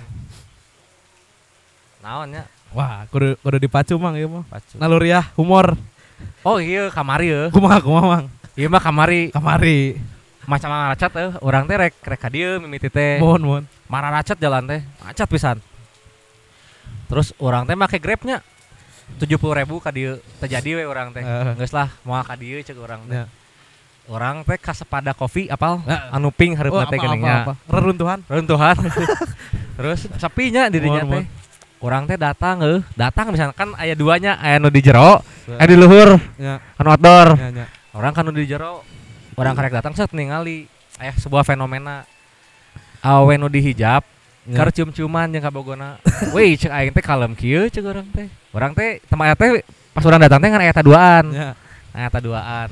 [2.03, 2.43] Naonnya?
[2.75, 4.43] Wah, kudu kudu dipacu mang ieu mah.
[4.45, 4.75] Pacu.
[4.75, 5.79] Naluriah humor.
[6.43, 7.47] Oh iya kamari ya.
[7.49, 8.25] Kumaha kumaha mang.
[8.53, 9.99] Iya mah kamari Kamari.
[10.45, 13.17] macam maracat eh orang teh rek rek ka dieu mimiti teh.
[13.17, 13.63] Mohon mohon.
[13.87, 14.83] Mararacat jalan teh.
[14.99, 15.57] Macet pisan.
[17.07, 18.43] Terus orang teh make Grabnya.
[19.21, 21.21] 70 ribu ka dieu terjadi we orang teh.
[21.21, 21.53] Eh.
[21.57, 23.15] Geus lah mau ka dieu cek orang teh.
[23.15, 23.25] Ya.
[24.05, 26.09] Orang teh ka sepada kopi apal Ya.
[26.11, 26.99] anu pink Oh, hareup apa, teh.
[27.65, 28.19] Reruntuhan.
[28.25, 28.75] Runtuhan.
[29.75, 31.25] Terus sepinya dirinya teh.
[31.83, 35.21] Orang teh datang eh, datang misalkan aya duanya, aya nu di jero,
[35.59, 37.35] aya di luhur, Ya, anu outdoor.
[37.37, 37.65] ya, ya.
[37.93, 38.81] Orang kan nu di jero.
[39.35, 40.65] Orang karek datang set ningali
[40.95, 42.07] aya sebuah fenomena
[42.99, 44.01] awe nu dihijab
[44.45, 44.61] Ya.
[44.61, 45.97] Kar cium-ciuman jeung kabogona.
[46.37, 48.29] Wih, cek aing teh kalem kieu cek urang teh.
[48.53, 51.25] Urang teh tempat teh pas urang datang teh kan aya taduaan.
[51.33, 51.49] Ya,
[51.89, 52.69] Aya taduaan.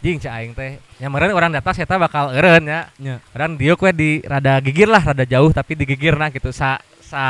[0.00, 0.80] Jing cek aing teh.
[0.96, 2.88] Nya meureun urang datang eta bakal eureun nya.
[2.96, 3.20] ya.
[3.36, 7.22] Urang dieu kue di rada gigir lah, rada jauh tapi digigirna gitu sa sa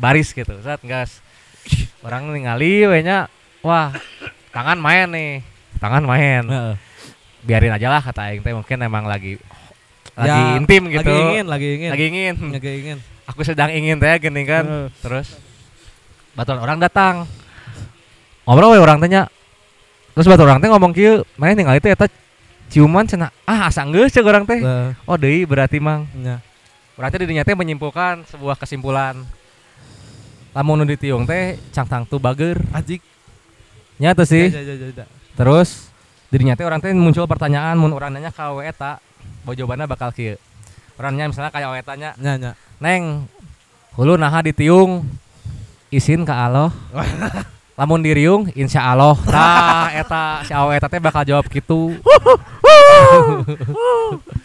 [0.00, 0.56] baris gitu.
[0.64, 1.20] Set gas.
[2.00, 3.28] Orang ningali we nya
[3.60, 3.92] wah,
[4.54, 5.44] tangan main nih.
[5.78, 6.42] Tangan main.
[7.44, 9.38] Biarin aja lah kata aing teh mungkin emang lagi
[10.18, 11.06] lagi Ya, intim gitu.
[11.06, 11.90] Lagi ingin, lagi ingin.
[11.94, 12.34] Lagi ingin.
[12.50, 12.98] Lagi ingin.
[13.28, 14.90] Aku sedang ingin teh gini kan.
[15.04, 15.38] Terus
[16.34, 17.28] baturan orang datang.
[18.48, 19.28] Ngobrol we orang tanya.
[20.16, 22.10] Terus baturan orang teh ngomong kieu, main ningali teh eta
[22.72, 23.30] ciuman cenah.
[23.46, 24.58] Ah, asa geus cek orang teh.
[25.06, 26.08] Oh, deui berarti mang.
[26.18, 26.42] ya.
[26.98, 29.22] Berarti dirinya teh menyimpulkan sebuah kesimpulan.
[30.50, 32.58] Lamun nu ditiung teh cangtang tu bager.
[32.74, 32.98] Ajik.
[34.02, 34.50] Nya teu sih.
[34.50, 35.06] Ya, ya, ya, ya, ya.
[35.38, 35.94] Terus
[36.26, 38.98] dirinya teh orang teh muncul pertanyaan mun urang nanya ka we eta,
[39.46, 40.34] jawabannya bakal kieu.
[40.98, 42.52] Urang nanya misalnya kayak we tanya, Ya, ya.
[42.82, 43.30] Neng,
[43.94, 45.06] hulu naha ditiung
[45.94, 46.74] izin ke Allah.
[47.78, 49.14] Lamun diriung insya Allah.
[49.30, 51.94] Tah eta si awe eta teh bakal jawab gitu.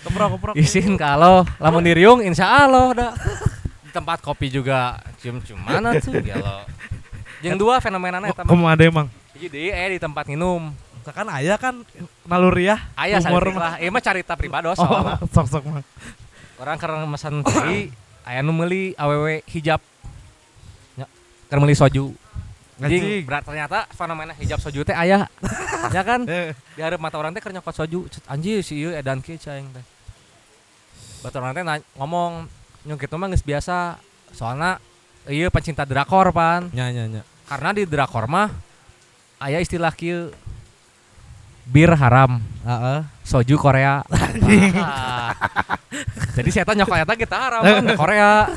[0.05, 0.53] Keprok, keprok.
[0.53, 1.41] Izin ke Allah.
[1.57, 3.07] Lamun diriung insya Allah da.
[3.81, 6.61] Di tempat kopi juga cium-ciuman tuh ya lo.
[7.41, 8.49] Yang dua fenomenanya eta mah.
[8.53, 9.07] Kamu ada emang.
[9.33, 10.69] Jadi eh di tempat minum.
[11.03, 11.81] Kan ayah kan
[12.23, 12.79] naluriah.
[12.95, 13.63] Aya Humor saeutik mah.
[13.65, 13.73] lah.
[13.81, 15.17] Ieu mah carita pribados Oh, soalna.
[15.35, 15.83] sok sok mah.
[16.61, 17.89] Orang karena mesan tadi
[18.23, 19.81] aya nu meuli awewe hijab.
[20.95, 21.09] Ya,
[21.51, 22.13] meuli soju.
[22.73, 23.21] Jing, Anjing.
[23.29, 25.29] berat ternyata fenomena hijab soju teh aya.
[25.95, 26.25] ya kan?
[26.25, 28.09] Di hareup mata orang teh keur nyokot soju.
[28.25, 29.85] Anjir si ieu edan kieu cai teh.
[31.21, 31.63] Batur orang teh
[32.01, 32.49] ngomong
[32.89, 34.01] nyung kitu mah geus biasa.
[34.33, 34.81] Soalna
[35.29, 36.73] ieu pencinta drakor pan.
[36.73, 37.21] nya nya nya.
[37.45, 38.49] Karena di drakor mah
[39.37, 40.33] aya istilah kieu
[41.63, 42.99] bir haram, Heeh.
[43.23, 44.03] soju Korea.
[44.83, 45.31] Ah.
[46.35, 48.49] Jadi saya tanya nyokot eta kita haram kan Korea.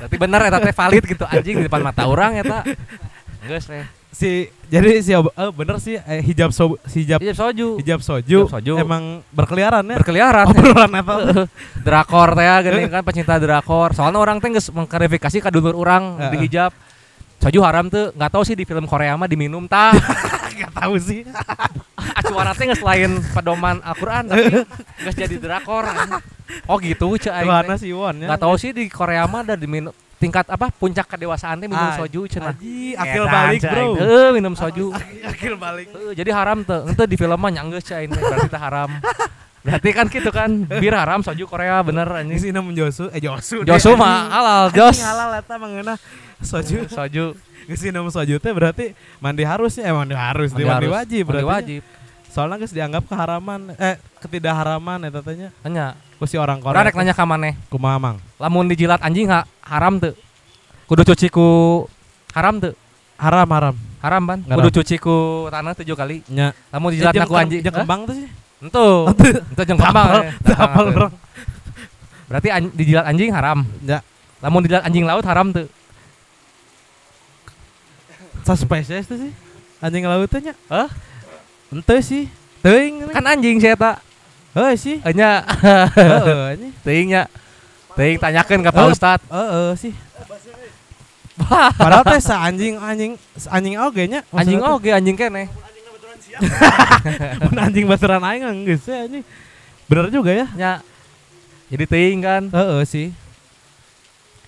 [0.00, 2.64] Berarti bener eta teh valid gitu anjing di depan mata orang eta.
[3.40, 3.84] Geus teh.
[4.10, 4.30] Si
[4.66, 5.22] jadi si eh,
[5.54, 7.78] bener sih eh, hijab so, hijab Hijab soju.
[7.78, 8.74] hijab soju, Hijab soju.
[8.76, 9.96] emang berkeliaran ya.
[10.02, 11.14] berkeliaran Obrolan apa?
[11.86, 15.78] drakor teh gini kan pecinta drakor soalnya orang teh geus mengklarifikasi ka dulur
[16.26, 16.74] di hijab
[17.38, 19.94] soju haram tuh nggak tahu sih di film Korea mah diminum tah
[20.60, 21.24] Gak tahu sih.
[21.96, 24.66] acuan teh geus lain pedoman Al-Qur'an tapi
[25.06, 25.86] geus jadi drakor
[26.66, 28.26] oh gitu cek aing Tuhanna teh si Won ya.
[28.26, 31.96] nggak tahu sih di Korea mah ada diminum tingkat apa puncak kedewasaan teh minum Ah,
[31.96, 33.86] soju cenah Aji, akil balik, Bro.
[33.96, 34.92] Heuh, minum soju
[35.24, 35.88] Akil balik.
[35.96, 38.90] Heuh, jadi haram tuh ente di film mah nyanggeus teh berarti teh haram
[39.64, 43.20] berarti kan gitu kan bir haram soju Korea bener Ini anjing sih nama Josu, eh
[43.20, 43.64] Josu.
[43.64, 45.96] Josu mah halal jos halal eta mangeuna
[46.44, 46.84] soju.
[46.96, 47.32] soju
[47.68, 50.90] Geus nama soju teh berarti mandi harus ya, eh, mandi harus, mandi, harus.
[50.92, 51.48] wajib Mandi berarti.
[51.48, 51.82] wajib
[52.30, 55.34] Soalnya geus dianggap keharaman, eh ketidakharaman eta teh
[55.66, 55.98] nya.
[56.20, 56.84] Ku si orang Korea.
[56.84, 58.16] rek nanya ka maneh, kumaha mang?
[58.36, 60.12] lamun dijilat anjing ha, haram teu?
[60.84, 61.88] Kudu cuci ku
[62.36, 62.76] haram teu?
[63.16, 63.74] Haram haram.
[64.04, 64.38] Haram ban.
[64.44, 66.20] Kudu cuci ku tanah tujuh kali.
[66.28, 66.52] Nya.
[66.68, 67.64] Lamun dijilat jeung ku anjing.
[67.64, 68.28] jeung kembang tuh sih.
[68.60, 68.86] Entu.
[69.16, 70.08] Entu jeung kembang.
[70.12, 70.32] Eh.
[70.44, 70.96] teu hafal Teu.
[71.00, 71.12] orang.
[72.28, 73.64] Berarti an- dijilat anjing haram.
[73.80, 74.04] Ya.
[74.44, 75.72] Lamun dijilat anjing laut haram teu?
[78.44, 79.32] Sa spesies tuh sih.
[79.80, 80.52] Anjing laut teh nya.
[80.68, 80.92] Hah?
[81.72, 82.28] Ente sih.
[82.60, 84.04] Teuing Kan anjing saya tak.
[84.50, 84.96] Heuh sih.
[85.02, 86.72] Enya Heeh anjing.
[86.84, 87.22] teuing nya.
[87.94, 88.92] Teuing tanyakeun ka Pak Eh.
[88.92, 89.20] Ustad.
[89.30, 89.94] Heeh sih.
[91.80, 93.12] Padahal teh sa anjing anjing
[93.48, 94.20] anjing oge nya.
[94.34, 95.46] Anjing oge anjing keneh.
[96.40, 99.24] teh, mun anjing baturan aing geus anjing.
[99.86, 100.46] Bener juga ya.
[100.52, 100.72] Nya.
[101.70, 102.42] Jadi teuing kan.
[102.50, 103.08] Heeh sih.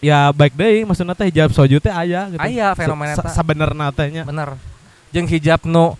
[0.02, 2.42] Ya baik deui maksudna teh hijab soju teh aya gitu.
[2.42, 3.30] Aya fenomena Sa- eta.
[3.38, 4.26] Sabenerna teh nya.
[4.26, 4.58] Bener.
[5.14, 5.94] Jeung hijab nu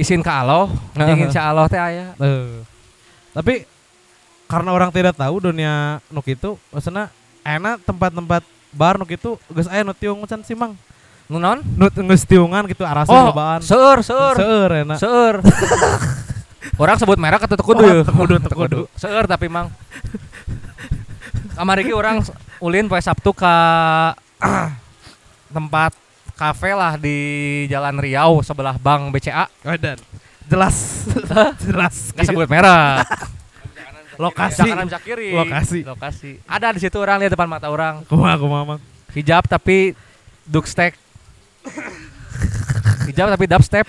[0.00, 1.28] izin ka Allah, jeung Heeh.
[1.28, 2.16] insya Allah teh aya.
[2.16, 2.64] Eh.
[3.30, 3.64] Tapi
[4.44, 7.06] karena orang tidak tahu dunia nuk itu maksudnya
[7.40, 10.74] enak tempat-tempat bar nuk itu geus aya nu tiung can sih mang
[11.26, 11.62] Nu naon?
[11.62, 14.34] nu geus tiungan gitu arasa Oh, lobaan seur, seur.
[14.34, 15.38] seur enak Seur.
[16.82, 18.80] Orang sebut merek atau tekudu Oh, tekudu, tekudu.
[18.98, 19.70] Seur tapi mang.
[21.54, 22.24] Kamari ge orang
[22.58, 23.54] ulin poe Sabtu ka
[25.50, 25.92] tempat
[26.34, 27.16] kafe lah di
[27.68, 29.44] Jalan Riau sebelah Bank BCA.
[29.44, 30.00] oh, dan
[30.50, 31.06] jelas
[31.62, 33.06] jelas Nggak sebut merek.
[34.20, 35.32] lokasi Kanan bisa kiri.
[35.32, 35.80] Lokasi.
[35.86, 36.32] Lokasi.
[36.44, 38.04] Ada di situ orang lihat depan mata orang.
[38.04, 38.80] kumaha kumaha mang
[39.16, 39.96] Hijab tapi
[40.44, 40.92] dubstep.
[43.08, 43.86] Hijab tapi dubstep.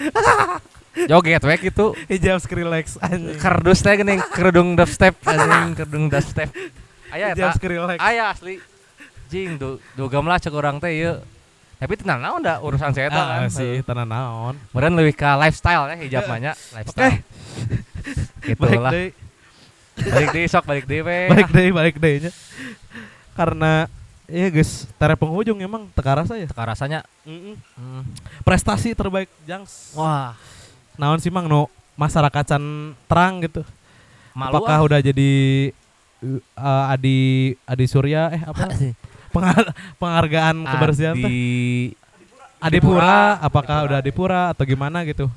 [1.08, 1.96] Joget we gitu.
[2.12, 6.52] hijab Skrillex anjing Kardus teh geuning kerudung dubstep anjing kerudung dubstep.
[7.12, 7.58] Aya hijab eta.
[7.60, 8.60] Skrillex Aya asli.
[9.32, 11.20] Jing du dugem lah cek urang teh ieu.
[11.82, 13.50] Tapi tenang naon da urusan saya ah, kan.
[13.50, 17.26] sih tanah naon Meureun leuwih ka lifestyle ya hijab mah nya, lifestyle.
[18.46, 18.92] Gitu balik lah.
[19.98, 21.20] Balik deui sok balik deui we.
[21.34, 22.32] balik deui balik deui nya
[23.34, 23.90] karena
[24.30, 27.02] iya guys tere penghujung emang teka rasa ya Teka rasanya.
[27.26, 27.58] Mm-mm.
[27.74, 28.06] Hmm.
[28.46, 30.38] prestasi terbaik Jangs Wah,
[31.02, 31.66] naon sih mang no
[31.98, 33.66] masyarakat can terang gitu
[34.38, 34.86] malu apakah ah.
[34.86, 35.32] udah jadi
[36.58, 38.70] uh, Adi Adi Surya eh apa
[39.32, 41.24] Pengar- penghargaan kebersihan teh?
[41.26, 41.40] Di
[42.62, 43.42] Adipura.
[43.42, 45.32] Apakah udah Adipura atau gimana gitu?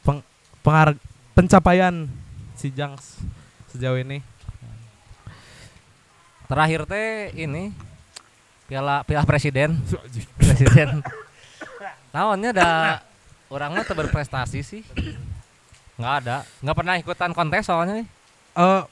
[0.00, 0.24] Peng,
[0.64, 0.96] penghar-
[1.36, 2.08] pencapaian
[2.56, 3.20] si Jangs
[3.68, 4.24] sejauh ini.
[6.50, 7.70] Terakhir teh ini
[8.66, 9.78] piala piala presiden.
[10.40, 11.02] Presiden.
[12.10, 12.70] Naonnya ada
[13.46, 14.82] orang mah teu berprestasi sih.
[15.94, 16.36] Nggak ada.
[16.58, 18.02] Nggak pernah ikutan kontes soalnya.
[18.50, 18.82] Eh,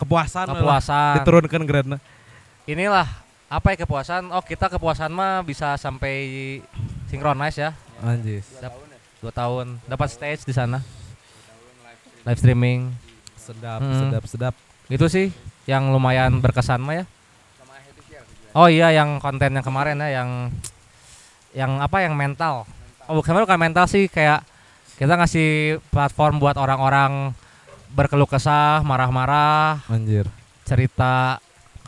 [0.00, 1.14] kepuasan lah, kepuasan.
[1.20, 1.88] Diturunkan grade
[2.64, 3.08] inilah
[3.46, 4.32] apa ya kepuasan?
[4.32, 6.14] Oh kita kepuasan mah bisa sampai
[7.06, 7.70] synchronize ya.
[8.00, 8.48] Anjis.
[9.20, 9.78] Dua tahun.
[9.84, 10.80] Dapat stage di sana.
[12.22, 12.90] Live streaming.
[13.36, 13.98] Sedap Hmm.
[14.08, 14.54] sedap sedap.
[14.86, 15.30] Itu sih
[15.66, 17.04] yang lumayan berkesan mah ya.
[18.52, 20.30] Oh iya yang konten yang kemarin ya yang
[21.52, 22.68] yang apa yang mental.
[23.08, 24.44] Oh bukan bukan mental sih kayak
[24.96, 27.32] kita ngasih platform buat orang-orang
[27.92, 30.24] berkeluh kesah marah-marah anjir.
[30.64, 31.36] cerita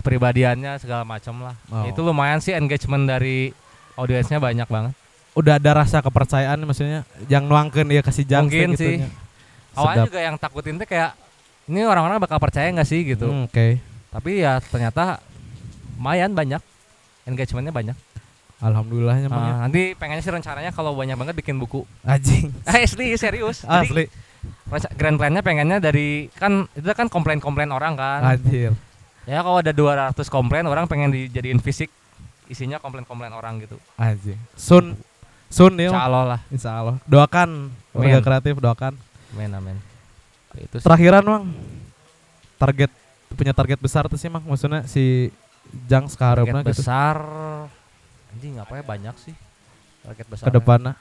[0.05, 1.57] kepribadiannya segala macam lah.
[1.73, 1.89] Oh.
[1.89, 3.57] itu lumayan sih engagement dari
[3.97, 4.93] audiensnya banyak banget.
[5.33, 8.95] Udah ada rasa kepercayaan maksudnya yang nuangkeun ya kasih Jangs teh Mungkin sih.
[9.01, 9.09] gitunya.
[9.75, 10.09] awalnya Sedap.
[10.13, 11.11] juga yang takutin tuh kayak
[11.67, 13.27] ini orang-orang bakal percaya nggak sih gitu.
[13.27, 13.81] Hmm, oke.
[14.13, 15.25] Tapi ya ternyata
[15.97, 16.61] lumayan banyak.
[17.25, 17.97] Engagementnya banyak.
[18.61, 19.51] Alhamdulillahnya Mang, ya.
[19.51, 21.89] Ah, nanti pengennya sih rencananya kalau banyak banget bikin buku.
[22.05, 22.53] Anjing.
[22.71, 23.65] Eh asli serius.
[23.65, 24.05] Jadi, asli.
[24.69, 28.21] renca- grand plan-nya pengennya dari kan itu kan komplain-komplain orang kan.
[28.23, 28.77] Anjir
[29.25, 31.89] ya kalau ada 200 komplain orang pengen dijadiin fisik.
[32.45, 33.81] Isinya komplain-komplain orang gitu.
[33.97, 34.93] Anjing sun.
[35.49, 36.05] Sun ya insya.
[36.05, 36.41] Allah lah.
[36.53, 36.97] Insya Allah.
[37.09, 37.73] Doakan.
[37.97, 38.93] Warga kreatif doakan.
[39.33, 39.77] Amin amin.
[40.55, 40.85] Itu sih.
[40.85, 41.45] terakhiran Mang.
[42.61, 42.93] Target
[43.33, 44.45] punya target besar tuh sih Mang.
[44.45, 45.33] Maksudnya si
[45.89, 46.71] Jangs target keharapna gitu.
[46.77, 47.17] besar.
[48.37, 49.35] Anjing apa ya banyak sih?
[50.05, 50.45] Target besar.
[50.45, 50.93] Ke depannya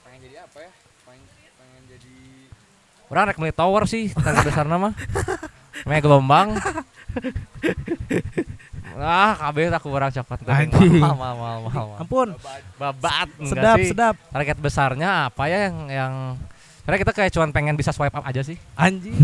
[0.00, 0.70] pengen jadi apa ya
[1.04, 1.26] pengen,
[1.58, 2.16] pengen jadi
[3.14, 4.90] orang rek beli tower sih target besar nama.
[5.86, 6.58] Mega gelombang.
[8.94, 11.02] Ah kabeh aku orang cokot Anjing.
[11.02, 12.28] mahal mahal mahal mahal ampun.
[12.74, 13.90] Babat sedap sih?
[13.90, 14.14] sedap.
[14.30, 16.12] Target besarnya apa ya yang yang
[16.84, 18.54] karena kita kayak cuman pengen bisa swipe up aja sih.
[18.74, 19.14] Anjing.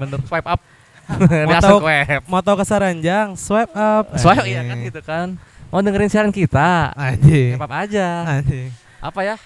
[0.00, 0.20] Bener.
[0.24, 0.60] Swipe up.
[1.08, 2.22] Mau biasa tahu- swipe.
[2.26, 4.12] mau tahu kesaran Jang swipe up.
[4.16, 5.28] Swipe iya kan gitu kan.
[5.68, 6.92] Mau dengerin siaran kita?
[6.92, 7.56] Anjing.
[7.56, 8.08] Swipe up aja.
[8.28, 8.68] Anjing.
[9.00, 9.36] Apa ya?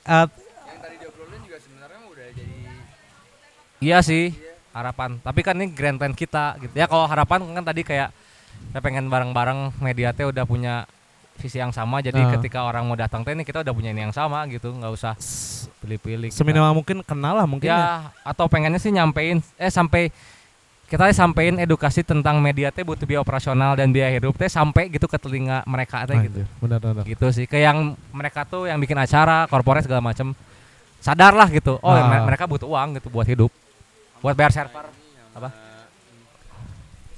[0.00, 0.26] Eh,
[3.80, 4.32] iya sih
[4.70, 5.18] harapan.
[5.18, 6.72] Tapi kan ini grand plan kita gitu.
[6.72, 8.12] Ya kalau harapan kan tadi kayak
[8.70, 10.86] kita pengen bareng-bareng media teh udah punya
[11.36, 11.98] visi yang sama.
[11.98, 12.30] Jadi Ah.
[12.30, 14.70] ketika orang mau datang teh ini kita udah punya ini yang sama gitu.
[14.70, 15.14] Nggak usah
[15.80, 16.36] pilih-pilih kita.
[16.36, 17.74] seminimal mungkin kenal lah mungkin ya.
[17.74, 17.88] ya.
[18.22, 20.12] atau pengennya sih nyampein eh sampai
[20.84, 25.06] kita sampein edukasi tentang media teh butuh biaya operasional dan biaya hidup teh sampai gitu
[25.06, 26.42] ke telinga mereka teh gitu.
[26.42, 27.02] Anjir, benar benar.
[27.02, 27.46] Gitu sih.
[27.46, 30.36] Ke yang mereka tuh yang bikin acara korporat segala macam
[30.98, 31.80] sadar lah gitu.
[31.80, 32.04] Oh Ah.
[32.04, 33.48] me- mereka butuh uang gitu buat hidup
[34.20, 34.86] buat bayar server.
[35.36, 35.48] Apa?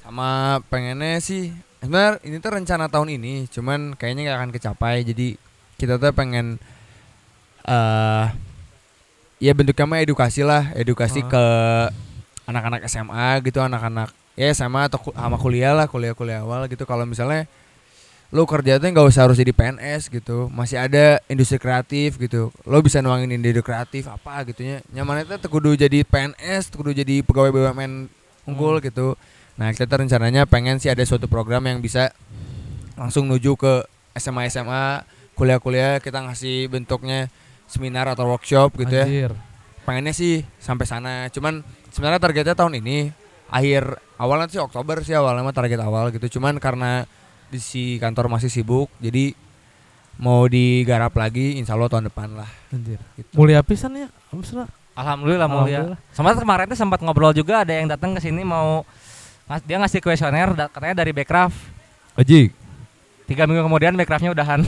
[0.03, 4.97] Sama pengennya sih sebenarnya ini tuh rencana tahun ini cuman kayaknya nggak akan kecapai.
[5.07, 5.39] Jadi
[5.79, 6.59] kita tuh pengen
[7.63, 8.27] eh
[9.43, 10.71] ya bentuknya mah edukasi lah.
[10.75, 11.29] Edukasi Ah.
[11.31, 11.45] ke
[12.51, 16.83] anak-anak SMA gitu anak-anak ya SMA atau sama kuliah lah kuliah-kuliah awal gitu.
[16.87, 17.47] Kalau misalnya
[18.33, 22.79] lo kerja tuh nggak usah harus jadi PNS gitu masih ada industri kreatif gitu lo
[22.81, 28.09] bisa nuangin ide kreatif apa gitunya nyamannya tuh kudu jadi PNS kudu jadi pegawai BUMN
[28.49, 29.21] unggul gitu
[29.61, 32.09] nah kita rencananya pengen sih ada suatu program yang bisa
[32.97, 33.85] langsung nuju ke
[34.17, 35.05] SMA SMA
[35.37, 37.29] kuliah-kuliah kita ngasih bentuknya
[37.73, 39.07] seminar atau workshop gitu ya.
[39.09, 39.33] Anjir.
[39.83, 41.15] Pengennya sih sampai sana.
[41.33, 43.11] Cuman sebenarnya targetnya tahun ini
[43.49, 46.39] akhir awalnya sih Oktober sih awalnya mah target awal gitu.
[46.39, 47.09] Cuman karena
[47.53, 49.37] di si kantor masih sibuk jadi
[50.17, 52.49] mau digarap lagi insya Allah tahun depan lah.
[52.73, 53.01] Anjir.
[53.17, 53.33] Gitu.
[53.37, 54.09] Mulia pisan ya.
[54.33, 55.89] Maksudnya Alhamdulillah mulia.
[55.89, 55.99] Alhamdulillah.
[56.13, 58.85] Sempat kemarin tuh sempat ngobrol juga ada yang datang ke sini mau
[59.69, 61.57] dia ngasih kuesioner katanya dari Backcraft.
[62.17, 62.53] Ojik.
[63.29, 64.61] Tiga minggu kemudian Backcraftnya udahan.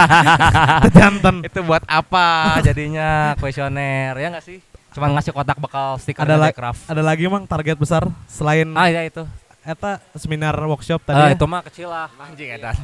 [0.96, 1.46] Jantan.
[1.46, 4.58] itu buat apa jadinya kuesioner ya nggak sih?
[4.94, 6.90] Cuman ngasih kotak bekal stiker Ada Backcraft.
[6.90, 9.22] Ada lagi emang target besar selain Ah ya itu.
[9.66, 11.34] Eta seminar workshop Ah, tadi ya?
[11.34, 12.06] itu mah kecil lah.
[12.16, 12.76] Anjing edan.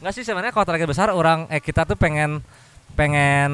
[0.00, 2.40] Enggak sih sebenarnya kalau target besar orang eh kita tuh pengen
[2.92, 3.52] pengen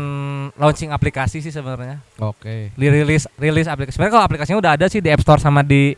[0.54, 1.98] launching aplikasi sih sebenarnya.
[2.18, 2.70] Oke.
[2.74, 3.94] Dirilis rilis aplikasi.
[3.94, 5.94] Sebenarnya kalau aplikasinya udah ada sih di App Store sama di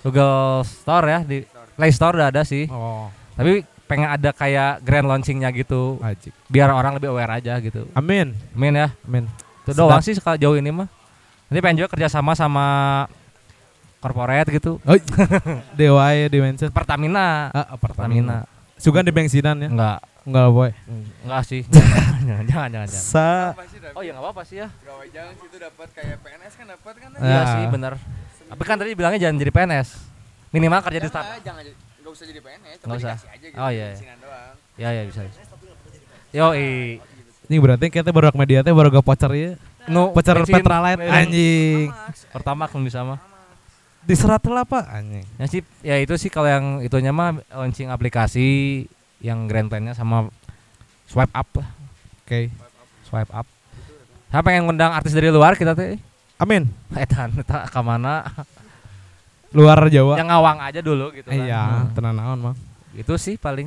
[0.00, 1.44] Google Store ya, di
[1.76, 2.66] Play Store udah ada sih.
[2.66, 6.30] Oh, Tapi pengen ada kayak grand launchingnya gitu ajik.
[6.46, 7.90] biar orang lebih aware aja gitu.
[7.92, 8.34] Amin.
[8.52, 8.88] Amin ya.
[9.02, 9.26] Amin.
[9.62, 10.86] Itu doang sih sekal jauh ini mah.
[11.46, 12.66] Nanti pengen juga kerjasama sama
[14.00, 14.80] corporate gitu.
[14.80, 14.96] Oh,
[15.72, 16.68] Dewa ya di mention.
[16.68, 17.52] Pertamina.
[17.52, 18.48] Ah, Pertamina.
[18.74, 19.68] Sugan di bensinan ya?
[19.68, 19.98] Enggak.
[20.20, 20.70] Enggak boy.
[21.22, 21.62] Enggak sih.
[21.68, 22.88] jangan, jangan, jangan, jangan.
[22.88, 23.28] Sa
[23.92, 24.68] Oh ya nggak apa-apa sih ya.
[24.80, 27.10] Gawe jangan situ dapat kayak PNS kan dapat kan?
[27.14, 27.46] Iya Ah.
[27.46, 27.92] sih benar.
[28.50, 29.88] Tapi kan tadi bilangnya jangan jadi PNS.
[30.50, 31.44] Minimal kerja di Jangan, startup.
[31.44, 33.10] jangan jadi enggak usah jadi PNS, Nggak usah.
[33.12, 33.56] dikasih aja gitu.
[33.56, 34.14] Oh, iya, iya.
[34.16, 34.54] doang.
[34.76, 35.20] Ya ya bisa.
[35.22, 35.42] bisa.
[36.30, 36.98] Yo i.
[37.46, 39.50] ini berarti kita baru media teh baru ke voucher ya.
[39.86, 40.54] Nu Voucher bensin.
[40.56, 41.90] Petralite anjing.
[42.30, 43.18] Pertama kan bisa mah.
[44.00, 45.26] Diserat lah Pak anjing.
[45.36, 48.84] Ya sih ya itu sih kalau yang itunya mah launching aplikasi
[49.20, 50.32] yang grand plan-nya sama
[51.04, 51.68] swipe up lah.
[52.24, 52.48] Oke.
[53.04, 53.44] Swipe up.
[54.30, 55.98] Saya pengen ngundang artis dari luar kita teh.
[56.40, 56.70] Amin.
[56.94, 58.24] Edan eta ka mana?
[59.50, 60.14] Luar Jawa.
[60.16, 61.36] Yang ngawang aja dulu gitu kan.
[61.36, 61.90] Iya, Hmm.
[61.92, 62.56] tenan naon, Mang.
[62.94, 63.66] Itu sih paling.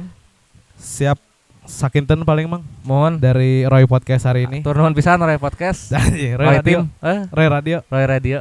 [0.79, 1.19] Siap
[1.67, 2.63] sakinten paling, Mang.
[2.87, 4.63] Mohon Dari Roy Podcast hari ini.
[4.63, 5.91] Tur nuhun pisan Roy Podcast.
[5.91, 6.63] Roy Roy Radio.
[6.63, 7.77] Tim, eh, Roy Radio.
[7.91, 8.37] Roy Radio,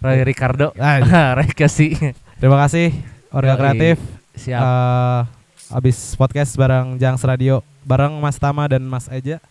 [0.00, 1.12] Roy Ricardo, Anjing.
[1.36, 1.92] Roy Kasi.
[2.40, 2.96] Terima kasih
[3.28, 3.54] Orga.
[3.60, 4.00] Kreatif.
[4.32, 4.60] Siap.
[4.64, 5.20] Eh,
[5.76, 9.44] abis podcast bareng Jangs Radio bareng Mas Tama dan Mas Eja.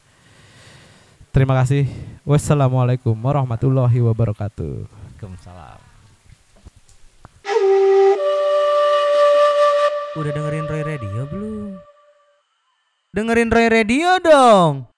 [1.29, 1.85] Terima kasih.
[2.25, 4.89] Wassalamualaikum warahmatullahi wabarakatuh.
[4.89, 5.79] Waalaikumsalam.
[10.17, 11.77] Udah dengerin Roy Radio belum?
[13.13, 14.89] Dengerin Roy Radio dong.